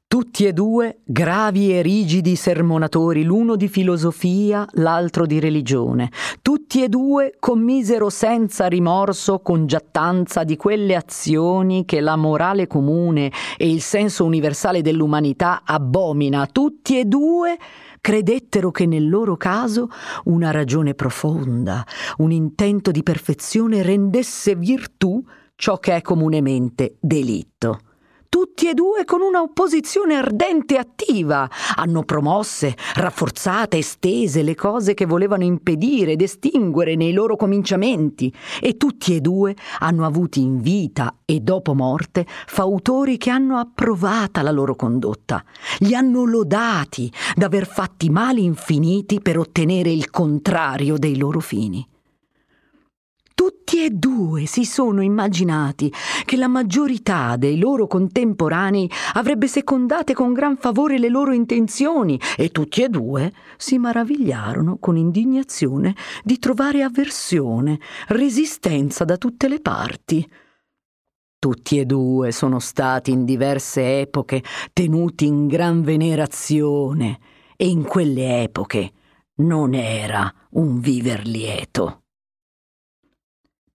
[0.07, 6.11] Tutti e due gravi e rigidi sermonatori, l'uno di filosofia, l'altro di religione.
[6.43, 13.31] Tutti e due commisero senza rimorso con giattanza di quelle azioni che la morale comune
[13.57, 16.45] e il senso universale dell'umanità abomina.
[16.45, 17.57] Tutti e due
[17.99, 19.89] credettero che nel loro caso
[20.25, 21.83] una ragione profonda,
[22.17, 25.21] un intento di perfezione rendesse virtù
[25.55, 27.79] ciò che è comunemente delitto
[28.35, 31.49] tutti e due con una opposizione ardente e attiva.
[31.75, 38.75] Hanno promosse, rafforzate, estese le cose che volevano impedire ed estinguere nei loro cominciamenti e
[38.75, 44.51] tutti e due hanno avuti in vita e dopo morte fautori che hanno approvata la
[44.51, 45.41] loro condotta,
[45.79, 51.87] li hanno lodati d'aver fatti mali infiniti per ottenere il contrario dei loro fini.
[53.35, 55.91] Tutti e due si sono immaginati
[56.23, 62.49] che la maggiorità dei loro contemporanei avrebbe secondate con gran favore le loro intenzioni e
[62.49, 65.93] tutti e due si maravigliarono con indignazione
[66.23, 70.25] di trovare avversione, resistenza da tutte le parti.
[71.37, 77.19] Tutti e due sono stati in diverse epoche tenuti in gran venerazione
[77.57, 78.91] e in quelle epoche
[79.39, 82.04] non era un viver lieto.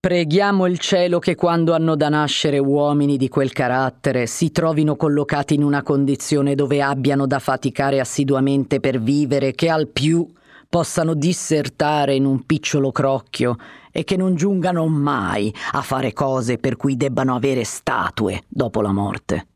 [0.00, 5.52] Preghiamo il cielo che quando hanno da nascere uomini di quel carattere si trovino collocati
[5.52, 10.26] in una condizione dove abbiano da faticare assiduamente per vivere, che al più
[10.70, 13.56] possano dissertare in un picciolo crocchio
[13.92, 18.92] e che non giungano mai a fare cose per cui debbano avere statue dopo la
[18.92, 19.48] morte.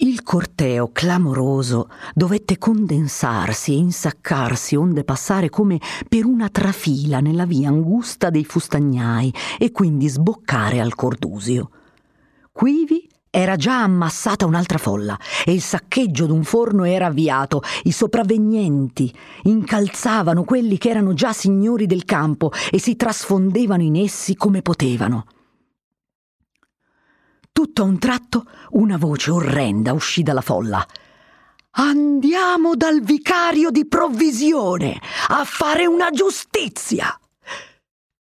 [0.00, 7.66] Il corteo clamoroso dovette condensarsi e insaccarsi onde passare come per una trafila nella via
[7.66, 11.70] angusta dei fustagnai e quindi sboccare al Cordusio.
[12.52, 17.62] Quivi Era già ammassata un'altra folla e il saccheggio d'un forno era avviato.
[17.82, 24.36] I sopravvenienti incalzavano quelli che erano già signori del campo e si trasfondevano in essi
[24.36, 25.24] come potevano.
[27.58, 28.44] Tutto a un tratto
[28.74, 30.86] una voce orrenda uscì dalla folla.
[31.72, 37.18] Andiamo dal vicario di provvisione a fare una giustizia.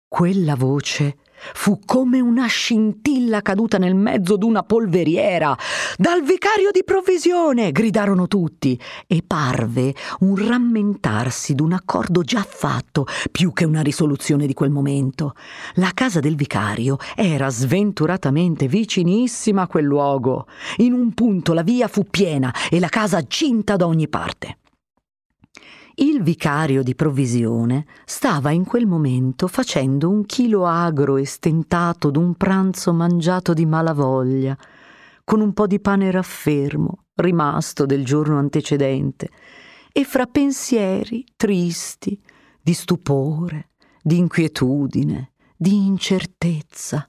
[0.05, 1.19] Quella voce
[1.53, 5.57] Fu come una scintilla caduta nel mezzo d'una polveriera.
[5.97, 7.71] Dal vicario di provvisione!
[7.71, 14.53] gridarono tutti, e parve un rammentarsi d'un accordo già fatto, più che una risoluzione di
[14.53, 15.33] quel momento.
[15.75, 20.47] La casa del vicario era sventuratamente vicinissima a quel luogo.
[20.77, 24.57] In un punto la via fu piena e la casa cinta da ogni parte.
[26.01, 32.33] Il vicario di provvisione stava in quel momento facendo un chilo agro e stentato d'un
[32.33, 34.57] pranzo mangiato di malavoglia,
[35.23, 39.29] con un po' di pane raffermo rimasto del giorno antecedente,
[39.91, 42.19] e fra pensieri tristi,
[42.59, 43.69] di stupore,
[44.01, 47.07] di inquietudine, di incertezza,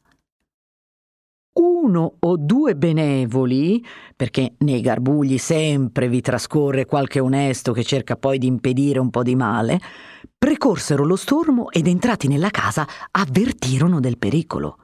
[1.63, 3.85] uno o due benevoli,
[4.17, 9.23] perché nei garbugli sempre vi trascorre qualche onesto che cerca poi di impedire un po'
[9.23, 9.81] di male,
[10.37, 14.79] precorsero lo stormo ed entrati nella casa avvertirono del pericolo.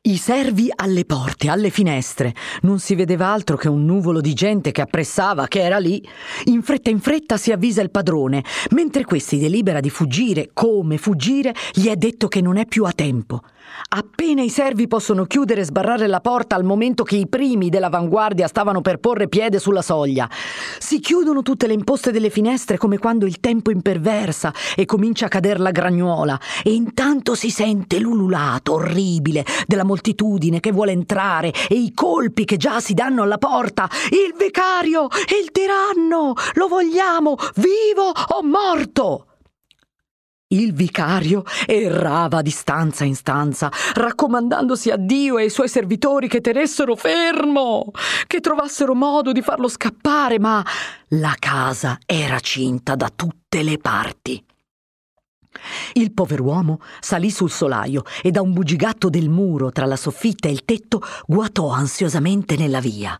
[0.00, 2.32] I servi alle porte, alle finestre.
[2.62, 6.06] Non si vedeva altro che un nuvolo di gente che appressava, che era lì.
[6.44, 8.44] In fretta in fretta si avvisa il padrone.
[8.70, 12.92] Mentre questi delibera di fuggire, come fuggire, gli è detto che non è più a
[12.92, 13.40] tempo.
[13.90, 18.46] Appena i servi possono chiudere e sbarrare la porta al momento che i primi dell'avanguardia
[18.46, 20.28] stavano per porre piede sulla soglia.
[20.78, 25.28] Si chiudono tutte le imposte delle finestre come quando il tempo imperversa e comincia a
[25.28, 31.74] cader la gragnuola e intanto si sente l'ululato orribile della moltitudine che vuole entrare e
[31.74, 33.88] i colpi che già si danno alla porta.
[34.10, 35.08] Il vicario,
[35.42, 39.22] il tiranno, lo vogliamo, vivo o morto?
[40.50, 46.40] Il vicario errava di stanza in stanza, raccomandandosi a Dio e ai suoi servitori che
[46.40, 47.90] tenessero fermo,
[48.26, 50.64] che trovassero modo di farlo scappare, ma
[51.08, 54.42] la casa era cinta da tutte le parti.
[55.92, 60.52] Il pover'uomo salì sul solaio e da un bugigatto del muro tra la soffitta e
[60.52, 63.18] il tetto guatò ansiosamente nella via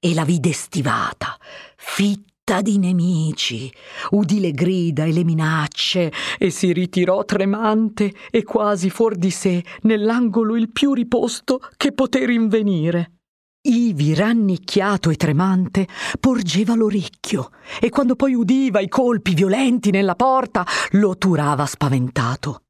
[0.00, 1.36] e la vide stivata,
[1.76, 3.72] fitta di nemici,
[4.10, 9.64] udì le grida e le minacce e si ritirò tremante e quasi fuor di sé
[9.82, 13.14] nell'angolo il più riposto che poté rinvenire.
[13.62, 15.88] Ivi, rannicchiato e tremante,
[16.20, 22.65] porgeva l'orecchio e quando poi udiva i colpi violenti nella porta, lo turava spaventato.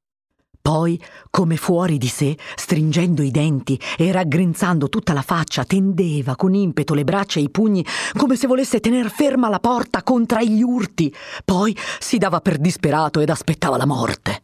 [0.66, 1.00] Poi,
[1.30, 6.92] come fuori di sé, stringendo i denti e raggrinzando tutta la faccia, tendeva con impeto
[6.92, 11.14] le braccia e i pugni come se volesse tener ferma la porta contra gli urti.
[11.44, 14.42] Poi si dava per disperato ed aspettava la morte.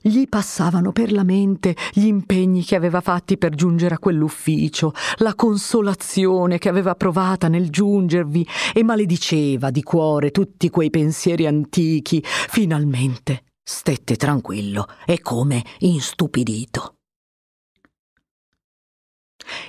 [0.00, 5.36] Gli passavano per la mente gli impegni che aveva fatti per giungere a quell'ufficio, la
[5.36, 12.20] consolazione che aveva provata nel giungervi e malediceva di cuore tutti quei pensieri antichi.
[12.24, 16.95] Finalmente Stette tranquillo e come instupidito.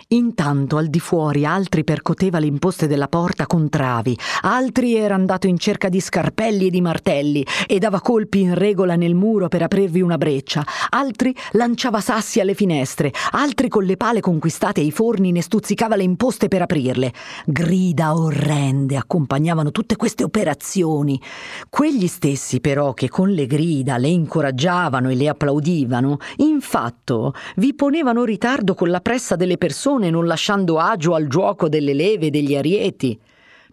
[0.09, 5.47] Intanto al di fuori altri percoteva le imposte della porta con travi, altri era andato
[5.47, 9.61] in cerca di scarpelli e di martelli e dava colpi in regola nel muro per
[9.61, 15.31] aprirvi una breccia, altri lanciava sassi alle finestre, altri con le pale conquistate ai forni
[15.31, 17.13] ne stuzzicava le imposte per aprirle.
[17.45, 21.21] Grida orrende accompagnavano tutte queste operazioni.
[21.69, 27.73] Quegli stessi però che con le grida le incoraggiavano e le applaudivano, in fatto vi
[27.73, 32.27] ponevano ritardo con la pressa delle persone persone non lasciando agio al giuoco delle leve
[32.27, 33.19] e degli arieti.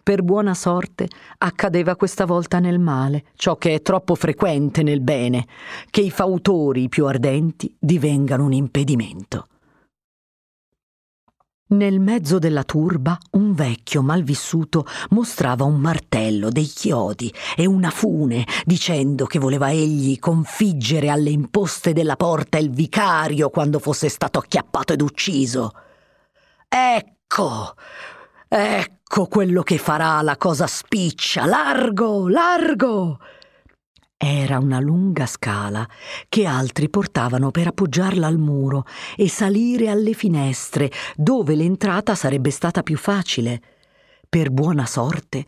[0.03, 5.47] Per buona sorte accadeva questa volta nel male, ciò che è troppo frequente nel bene,
[5.89, 9.47] che i fautori più ardenti divengano un impedimento.
[11.67, 18.45] Nel mezzo della turba un vecchio malvissuto mostrava un martello, dei chiodi e una fune,
[18.65, 24.91] dicendo che voleva egli configgere alle imposte della porta il vicario quando fosse stato acchiappato
[24.93, 25.71] ed ucciso.
[26.67, 27.73] Ecco,
[28.47, 31.45] ecco quello che farà la cosa spiccia.
[31.45, 33.19] Largo, largo.
[34.17, 35.87] Era una lunga scala
[36.29, 38.85] che altri portavano per appoggiarla al muro
[39.15, 43.61] e salire alle finestre, dove l'entrata sarebbe stata più facile.
[44.27, 45.45] Per buona sorte,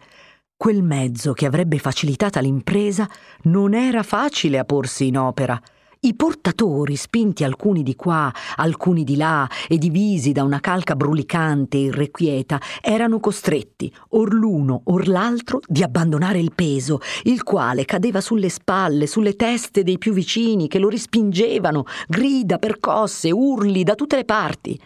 [0.56, 3.10] quel mezzo che avrebbe facilitata l'impresa
[3.44, 5.60] non era facile a porsi in opera
[6.00, 11.78] I portatori, spinti alcuni di qua, alcuni di là e divisi da una calca brulicante
[11.78, 18.22] e irrequieta, erano costretti, or l'uno or l'altro, di abbandonare il peso, il quale cadeva
[18.22, 24.18] sulle spalle, sulle teste dei più vicini, che lo rispingevano, grida, percosse, urli da tutte
[24.18, 24.80] le parti.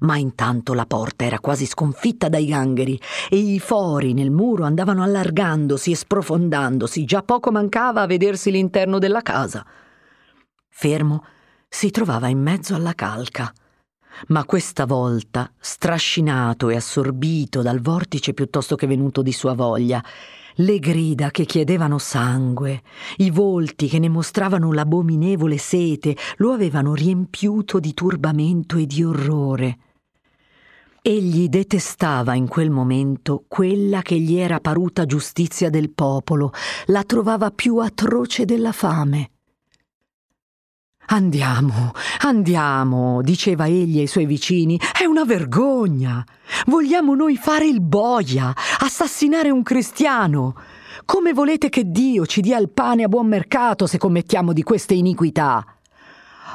[0.00, 5.02] Ma intanto la porta era quasi sconfitta dai gangheri e i fori nel muro andavano
[5.02, 9.66] allargandosi e sprofondandosi, già poco mancava a vedersi l'interno della casa.
[10.80, 11.24] Fermo
[11.68, 13.52] si trovava in mezzo alla calca,
[14.28, 20.00] ma questa volta strascinato e assorbito dal vortice piuttosto che venuto di sua voglia,
[20.54, 22.84] le grida che chiedevano sangue,
[23.16, 29.78] i volti che ne mostravano l'abominevole sete, lo avevano riempiuto di turbamento e di orrore.
[31.02, 36.52] Egli detestava in quel momento quella che gli era paruta giustizia del popolo,
[36.86, 39.30] la trovava più atroce della fame.
[41.10, 46.22] Andiamo, andiamo, diceva egli ai suoi vicini, è una vergogna.
[46.66, 50.54] Vogliamo noi fare il boia, assassinare un cristiano.
[51.06, 54.92] Come volete che Dio ci dia il pane a buon mercato se commettiamo di queste
[54.92, 55.64] iniquità?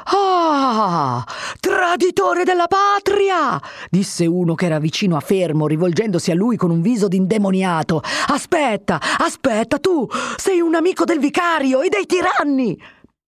[0.04, 1.24] Ah,
[1.58, 3.60] traditore della patria!
[3.90, 8.00] disse uno che era vicino a Fermo, rivolgendosi a lui con un viso d'indemoniato.
[8.28, 12.78] Aspetta, aspetta, tu sei un amico del vicario e dei tiranni!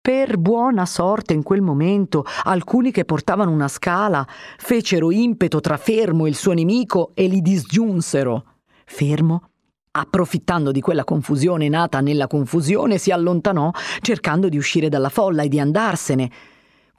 [0.06, 4.28] Per buona sorte in quel momento alcuni che portavano una scala
[4.58, 8.44] fecero impeto tra Fermo e il suo nemico e li disgiunsero.
[8.84, 9.52] Fermo,
[9.92, 15.48] approfittando di quella confusione nata nella confusione, si allontanò cercando di uscire dalla folla e
[15.48, 16.30] di andarsene,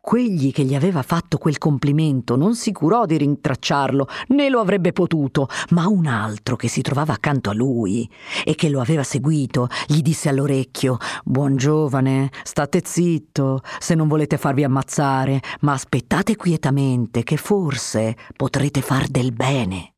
[0.04, 4.92] Quegli che gli aveva fatto quel complimento non si curò di rintracciarlo, né lo avrebbe
[4.92, 8.06] potuto, ma un altro che si trovava accanto a lui
[8.44, 14.36] e che lo aveva seguito gli disse all'orecchio Buon giovane, state zitto, se non volete
[14.36, 19.94] farvi ammazzare, ma aspettate quietamente che forse potrete far del bene.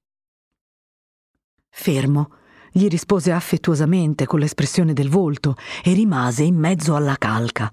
[1.68, 2.30] Fermo,
[2.70, 7.72] gli rispose affettuosamente con l'espressione del volto e rimase in mezzo alla calca.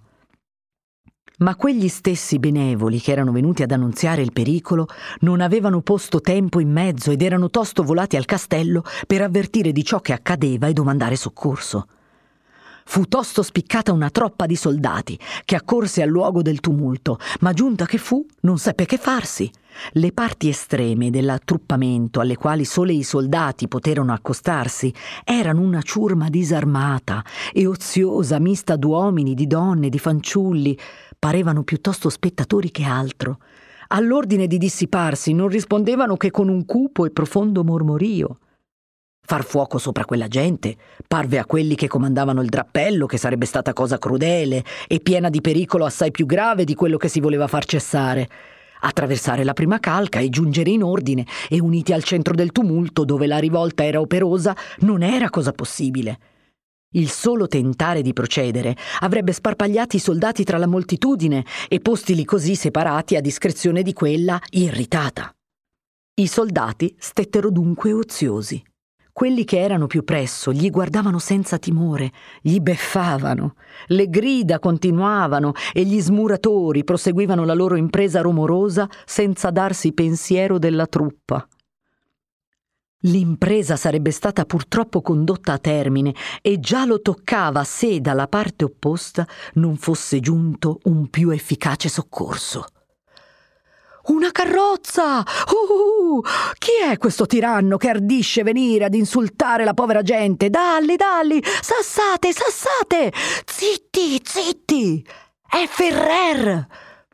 [1.43, 4.87] Ma quegli stessi benevoli che erano venuti ad annunziare il pericolo
[5.19, 9.83] non avevano posto tempo in mezzo ed erano tosto volati al castello per avvertire di
[9.83, 11.87] ciò che accadeva e domandare soccorso.
[12.85, 17.85] Fu tosto spiccata una troppa di soldati che accorse al luogo del tumulto, ma giunta
[17.85, 19.51] che fu non seppe che farsi.
[19.93, 24.93] Le parti estreme dell'attruppamento alle quali solo i soldati poterono accostarsi
[25.25, 27.21] erano una ciurma disarmata
[27.51, 30.77] e oziosa mista d'uomini, di donne, di fanciulli,
[31.23, 33.37] parevano piuttosto spettatori che altro.
[33.87, 38.39] All'ordine di dissiparsi non rispondevano che con un cupo e profondo mormorio.
[39.25, 40.75] Far fuoco sopra quella gente
[41.07, 45.39] parve a quelli che comandavano il drappello che sarebbe stata cosa crudele e piena di
[45.39, 48.27] pericolo assai più grave di quello che si voleva far cessare.
[48.81, 53.27] Attraversare la prima calca e giungere in ordine e uniti al centro del tumulto dove
[53.27, 56.32] la rivolta era operosa non era cosa possibile.
[56.95, 62.55] Il solo tentare di procedere avrebbe sparpagliati i soldati tra la moltitudine e postili così
[62.55, 65.33] separati a discrezione di quella irritata.
[66.15, 68.61] I soldati stettero dunque oziosi.
[69.11, 73.55] Quelli che erano più presso gli guardavano senza timore, gli beffavano,
[73.87, 80.87] le grida continuavano e gli smuratori proseguivano la loro impresa rumorosa senza darsi pensiero della
[80.87, 81.47] truppa.
[83.05, 89.27] L'impresa sarebbe stata purtroppo condotta a termine e già lo toccava se dalla parte opposta
[89.55, 92.65] non fosse giunto un più efficace soccorso.
[94.05, 95.19] Una carrozza!
[95.19, 96.21] Uh,
[96.57, 100.49] chi è questo tiranno che ardisce venire ad insultare la povera gente?
[100.49, 101.41] Dalli, dalli!
[101.43, 103.11] Sassate, sassate!
[103.45, 105.05] Zitti, zitti!
[105.49, 106.67] È Ferrer!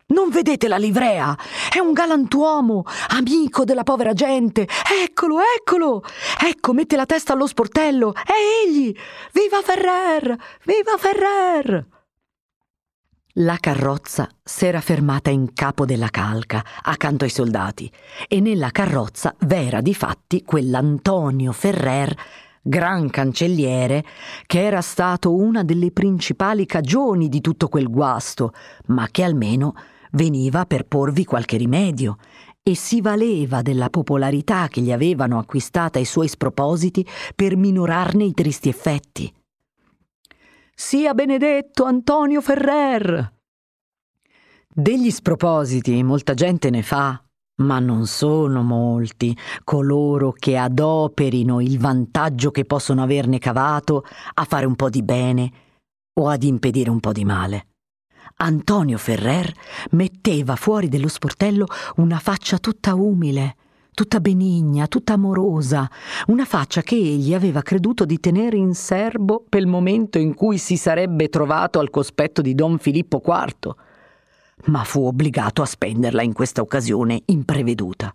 [0.09, 1.37] Non vedete la livrea?
[1.71, 4.67] È un galantuomo, amico della povera gente.
[5.05, 6.03] Eccolo, eccolo!
[6.43, 8.13] Ecco, mette la testa allo sportello.
[8.13, 8.33] È
[8.65, 8.91] egli!
[9.31, 10.35] Viva Ferrer!
[10.63, 11.87] Viva Ferrer!
[13.33, 17.89] La carrozza s'era fermata in capo della calca, accanto ai soldati,
[18.27, 22.15] e nella carrozza v'era difatti quell'Antonio Ferrer
[22.61, 24.03] gran cancelliere,
[24.45, 28.53] che era stato una delle principali cagioni di tutto quel guasto,
[28.87, 29.73] ma che almeno
[30.11, 32.17] veniva per porvi qualche rimedio
[32.61, 37.05] e si valeva della popolarità che gli avevano acquistata i suoi spropositi
[37.35, 39.33] per minorarne i tristi effetti.
[40.73, 43.33] Sia benedetto Antonio Ferrer!
[44.67, 47.21] Degli spropositi molta gente ne fa,
[47.59, 54.05] ma non sono molti coloro che adoperino il vantaggio che possono averne cavato
[54.35, 55.51] a fare un po' di bene
[56.19, 57.68] o ad impedire un po' di male.
[58.41, 59.51] Antonio Ferrer
[59.91, 61.65] metteva fuori dello sportello
[61.97, 63.55] una faccia tutta umile,
[63.93, 65.89] tutta benigna, tutta amorosa,
[66.27, 70.57] una faccia che egli aveva creduto di tenere in serbo per il momento in cui
[70.57, 73.75] si sarebbe trovato al cospetto di Don Filippo IV,
[74.67, 78.13] ma fu obbligato a spenderla in questa occasione impreveduta.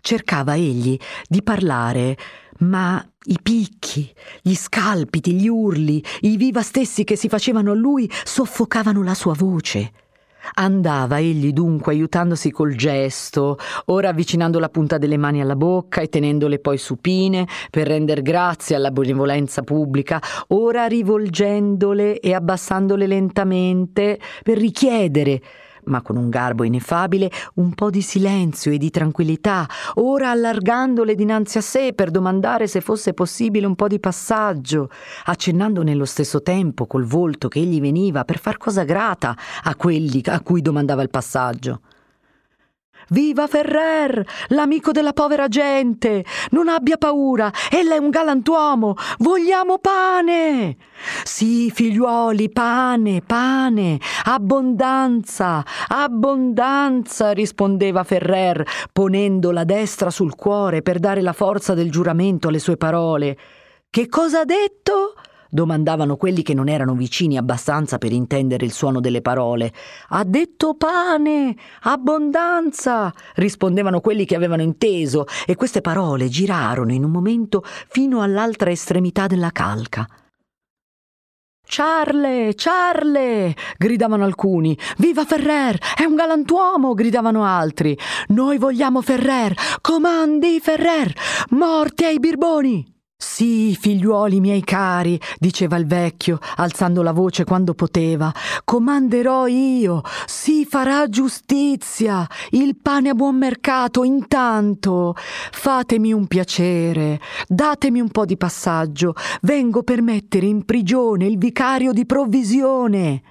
[0.00, 2.16] Cercava egli di parlare,
[2.62, 8.10] ma i picchi, gli scalpiti, gli urli, i viva stessi che si facevano a lui
[8.24, 9.92] soffocavano la sua voce.
[10.54, 16.08] Andava egli dunque aiutandosi col gesto, ora avvicinando la punta delle mani alla bocca e
[16.08, 24.58] tenendole poi supine per render grazie alla benevolenza pubblica, ora rivolgendole e abbassandole lentamente per
[24.58, 25.40] richiedere
[25.84, 31.58] ma con un garbo ineffabile, un po' di silenzio e di tranquillità, ora allargandole dinanzi
[31.58, 34.90] a sé per domandare se fosse possibile un po' di passaggio,
[35.24, 40.22] accennando nello stesso tempo col volto che egli veniva per far cosa grata a quelli
[40.26, 41.80] a cui domandava il passaggio.
[43.08, 46.24] Viva Ferrer, l'amico della povera gente!
[46.50, 48.94] Non abbia paura, ella è un galantuomo!
[49.18, 50.76] Vogliamo pane!
[51.24, 61.20] Sì, figliuoli, pane, pane, abbondanza, abbondanza, rispondeva Ferrer, ponendo la destra sul cuore per dare
[61.20, 63.36] la forza del giuramento alle sue parole.
[63.90, 65.14] Che cosa ha detto?
[65.52, 69.70] Domandavano quelli che non erano vicini abbastanza per intendere il suono delle parole.
[70.08, 77.10] Ha detto pane, abbondanza, rispondevano quelli che avevano inteso, e queste parole girarono in un
[77.10, 80.08] momento fino all'altra estremità della calca.
[81.64, 83.54] Charle, Charle!
[83.76, 84.76] gridavano alcuni.
[84.96, 85.78] Viva Ferrer!
[85.94, 86.94] È un galantuomo!
[86.94, 87.96] gridavano altri.
[88.28, 89.54] Noi vogliamo Ferrer!
[89.82, 91.12] Comandi Ferrer!
[91.50, 92.91] Morti ai birboni!
[93.24, 100.66] Sì, figliuoli miei cari, diceva il vecchio, alzando la voce quando poteva, comanderò io, si
[100.68, 105.14] farà giustizia, il pane a buon mercato, intanto.
[105.16, 111.92] Fatemi un piacere, datemi un po' di passaggio, vengo per mettere in prigione il vicario
[111.92, 113.22] di provvisione.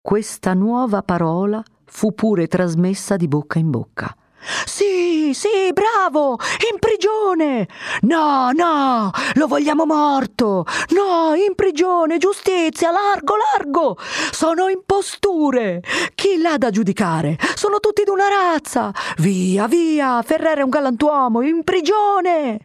[0.00, 4.16] Questa nuova parola fu pure trasmessa di bocca in bocca.
[4.64, 6.38] Sì, sì, bravo,
[6.72, 7.68] in prigione.
[8.02, 10.64] No, no, lo vogliamo morto.
[10.90, 13.96] No, in prigione, giustizia, largo, largo.
[14.30, 15.82] Sono imposture.
[16.14, 17.38] Chi l'ha da giudicare?
[17.54, 18.92] Sono tutti d'una razza.
[19.18, 22.58] Via, via, Ferrere è un galantuomo, in prigione.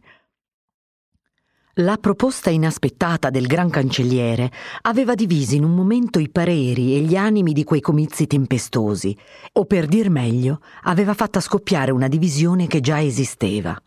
[1.82, 4.52] La proposta inaspettata del gran cancelliere
[4.82, 9.18] aveva diviso in un momento i pareri e gli animi di quei comizi tempestosi,
[9.54, 13.82] o per dir meglio, aveva fatta scoppiare una divisione che già esisteva.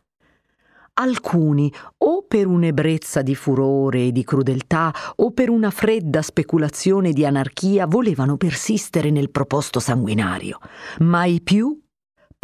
[0.95, 7.27] Alcuni, o per un'ebbrezza di furore e di crudeltà, o per una fredda speculazione di
[7.27, 10.61] anarchia, volevano persistere nel proposto sanguinario,
[11.01, 11.79] ma i più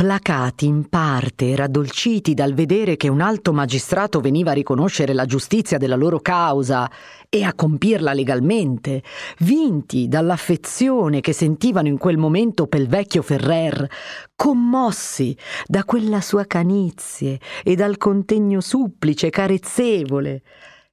[0.01, 5.25] placati in parte e raddolciti dal vedere che un alto magistrato veniva a riconoscere la
[5.25, 6.89] giustizia della loro causa
[7.29, 9.03] e a compirla legalmente,
[9.41, 13.91] vinti dall'affezione che sentivano in quel momento per il vecchio Ferrer,
[14.37, 15.37] commossi
[15.67, 20.43] da quella sua canizie e dal contegno supplice carezzevole,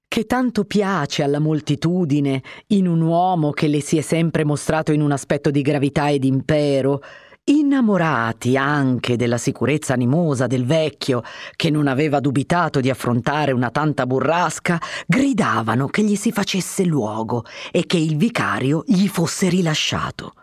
[0.07, 5.01] che tanto piace alla moltitudine in un uomo che le si è sempre mostrato in
[5.01, 7.01] un aspetto di gravità e d'impero,
[7.47, 11.21] Innamorati anche della sicurezza animosa del vecchio,
[11.55, 17.45] che non aveva dubitato di affrontare una tanta burrasca, gridavano che gli si facesse luogo
[17.71, 20.33] e che il vicario gli fosse rilasciato.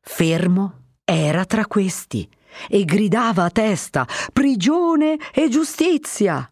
[0.00, 2.28] Fermo era tra questi
[2.68, 6.50] e gridava a testa prigione e giustizia.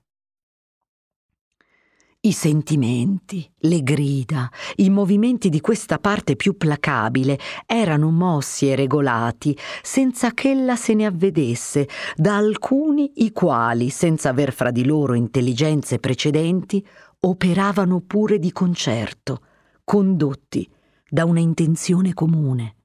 [2.26, 9.54] I sentimenti, le grida, i movimenti di questa parte più placabile erano mossi e regolati
[9.82, 15.98] senza ch'ella se ne avvedesse da alcuni i quali, senza aver fra di loro intelligenze
[15.98, 16.82] precedenti,
[17.20, 19.42] operavano pure di concerto,
[19.84, 20.66] condotti
[21.06, 22.76] da una intenzione comune.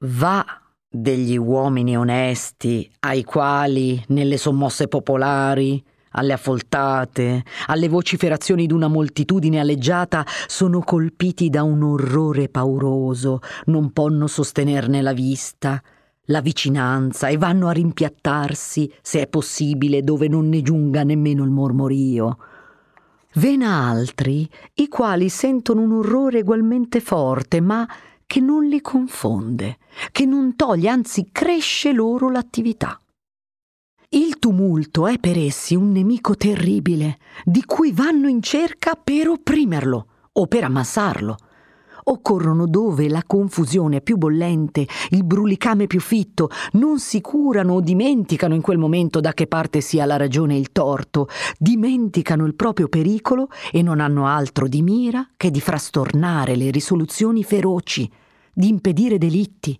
[0.00, 0.42] Va
[0.88, 10.24] degli uomini onesti ai quali, nelle sommosse popolari, alle affoltate, alle vociferazioni d'una moltitudine alleggiata,
[10.46, 15.82] sono colpiti da un orrore pauroso, non ponno sostenerne la vista,
[16.24, 21.50] la vicinanza e vanno a rimpiattarsi, se è possibile, dove non ne giunga nemmeno il
[21.50, 22.38] mormorio.
[23.34, 27.88] Vena altri, i quali sentono un orrore egualmente forte, ma
[28.26, 29.78] che non li confonde,
[30.12, 32.99] che non toglie, anzi cresce loro l'attività.
[34.12, 40.06] Il tumulto è per essi un nemico terribile, di cui vanno in cerca per opprimerlo
[40.32, 41.36] o per ammassarlo.
[42.06, 47.80] occorrono dove la confusione è più bollente, il brulicame più fitto, non si curano o
[47.80, 52.56] dimenticano in quel momento da che parte sia la ragione e il torto, dimenticano il
[52.56, 58.10] proprio pericolo e non hanno altro di mira che di frastornare le risoluzioni feroci,
[58.52, 59.78] di impedire delitti.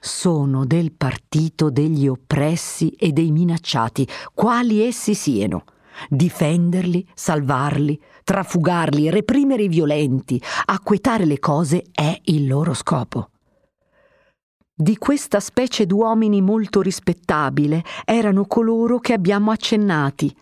[0.00, 5.64] Sono del partito degli oppressi e dei minacciati, quali essi siano
[6.08, 13.28] Difenderli, salvarli, trafugarli, reprimere i violenti, acquetare le cose è il loro scopo.
[14.74, 20.34] Di questa specie d'uomini molto rispettabile erano coloro che abbiamo accennati.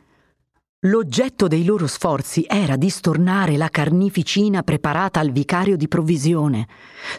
[0.85, 6.67] L'oggetto dei loro sforzi era di stornare la carnificina preparata al vicario di provvisione.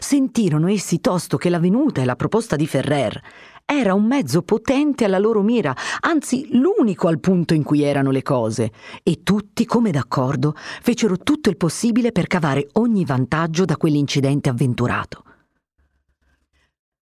[0.00, 3.22] Sentirono essi tosto che la venuta e la proposta di Ferrer
[3.64, 8.22] era un mezzo potente alla loro mira, anzi l'unico al punto in cui erano le
[8.22, 8.72] cose,
[9.04, 15.22] e tutti, come d'accordo, fecero tutto il possibile per cavare ogni vantaggio da quell'incidente avventurato.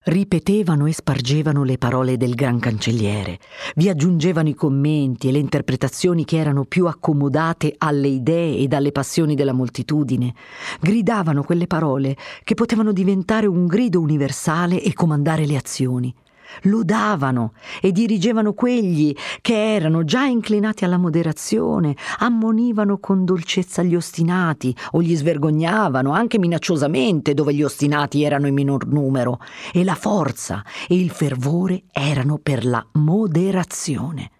[0.06, 3.38] Ripetevano e spargevano le parole del gran cancelliere,
[3.76, 8.92] vi aggiungevano i commenti e le interpretazioni che erano più accomodate alle idee ed alle
[8.92, 10.34] passioni della moltitudine,
[10.78, 16.14] gridavano quelle parole che potevano diventare un grido universale e comandare le azioni
[16.62, 24.74] lodavano e dirigevano quegli che erano già inclinati alla moderazione, ammonivano con dolcezza gli ostinati
[24.92, 29.38] o gli svergognavano anche minacciosamente dove gli ostinati erano in minor numero
[29.72, 34.30] e la forza e il fervore erano per la moderazione.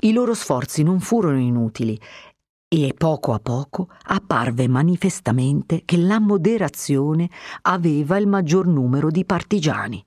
[0.00, 1.98] I loro sforzi non furono inutili
[2.68, 7.30] e poco a poco apparve manifestamente che la moderazione
[7.62, 10.04] aveva il maggior numero di partigiani.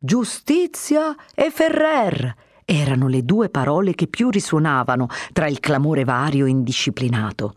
[0.00, 2.32] Giustizia e Ferrer
[2.64, 7.56] erano le due parole che più risuonavano tra il clamore vario e indisciplinato.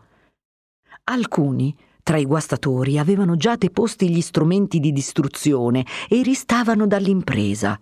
[1.04, 1.72] Alcuni
[2.02, 7.78] tra i guastatori avevano già deposti gli strumenti di distruzione e ristavano dall'impresa.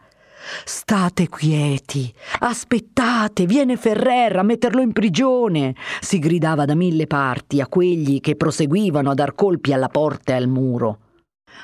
[0.67, 7.67] State quieti, aspettate, viene Ferrer a metterlo in prigione, si gridava da mille parti a
[7.67, 10.99] quelli che proseguivano a dar colpi alla porta e al muro.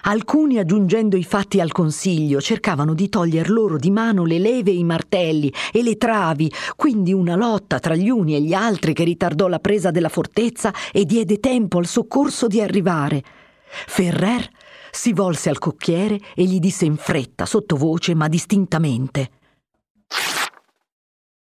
[0.02, 4.76] Alcuni, aggiungendo i fatti al consiglio, cercavano di toglier loro di mano le leve e
[4.76, 9.04] i martelli e le travi, quindi una lotta tra gli uni e gli altri che
[9.04, 13.22] ritardò la presa della fortezza e diede tempo al soccorso di arrivare.
[13.68, 14.48] Ferrer
[14.90, 19.30] si volse al cocchiere e gli disse in fretta, sottovoce ma distintamente.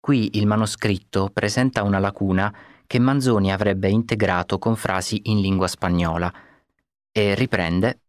[0.00, 2.52] Qui il manoscritto presenta una lacuna
[2.86, 6.32] che Manzoni avrebbe integrato con frasi in lingua spagnola
[7.12, 8.00] e riprende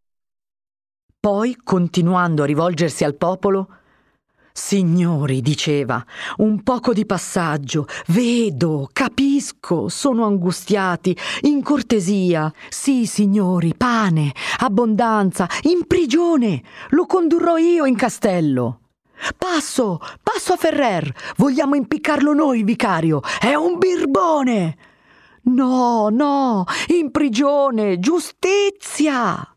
[1.20, 3.68] poi, continuando a rivolgersi al popolo,
[4.52, 6.04] Signori, diceva,
[6.38, 7.86] un poco di passaggio.
[8.08, 11.16] Vedo, capisco, sono angustiati.
[11.42, 12.52] In cortesia.
[12.68, 16.62] Sì, signori, pane, abbondanza, in prigione.
[16.90, 18.82] Lo condurrò io in castello.
[19.38, 21.14] Passo, passo a Ferrer.
[21.38, 23.22] Vogliamo impiccarlo noi, vicario.
[23.40, 24.78] È un birbone.
[25.44, 29.56] No, no, in prigione, giustizia.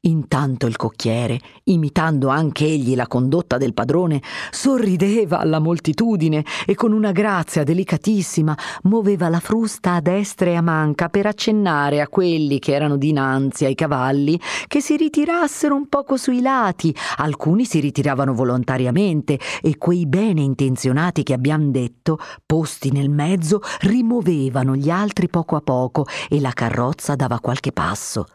[0.00, 6.92] Intanto il cocchiere, imitando anche egli la condotta del padrone, sorrideva alla moltitudine e con
[6.92, 12.58] una grazia delicatissima muoveva la frusta a destra e a manca per accennare a quelli
[12.58, 18.34] che erano dinanzi ai cavalli che si ritirassero un poco sui lati, alcuni si ritiravano
[18.34, 25.56] volontariamente e quei bene intenzionati che abbiamo detto, posti nel mezzo, rimuovevano gli altri poco
[25.56, 28.26] a poco e la carrozza dava qualche passo.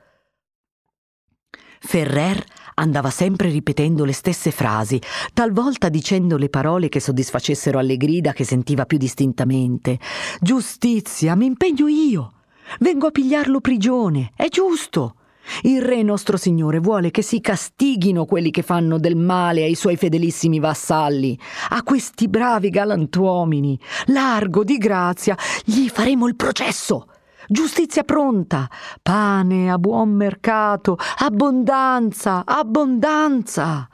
[1.80, 2.44] Ferrer
[2.76, 5.02] andava sempre ripetendo le stesse frasi,
[5.34, 10.00] talvolta dicendo le parole che soddisfacessero alle grida che sentiva più distintamente.
[10.40, 12.34] Giustizia, mi impegno io.
[12.80, 15.16] Vengo a pigliarlo prigione, è giusto.
[15.64, 19.96] Il Re nostro Signore vuole che si castighino quelli che fanno del male ai suoi
[19.96, 21.38] fedelissimi vassalli,
[21.70, 23.80] a questi bravi galantuomini.
[24.08, 27.08] Largo di grazia, gli faremo il processo
[27.50, 28.70] giustizia pronta,
[29.02, 33.89] pane a buon mercato, abbondanza, abbondanza.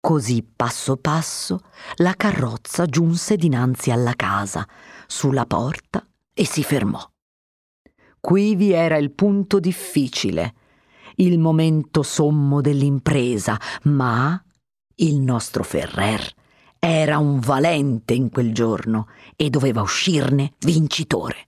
[0.00, 1.60] Così passo passo
[1.96, 4.66] la carrozza giunse dinanzi alla casa,
[5.06, 7.04] sulla porta e si fermò.
[8.18, 10.54] Qui vi era il punto difficile,
[11.16, 14.42] il momento sommo dell'impresa, ma
[14.96, 16.32] il nostro Ferrer
[16.78, 21.45] era un valente in quel giorno e doveva uscirne vincitore.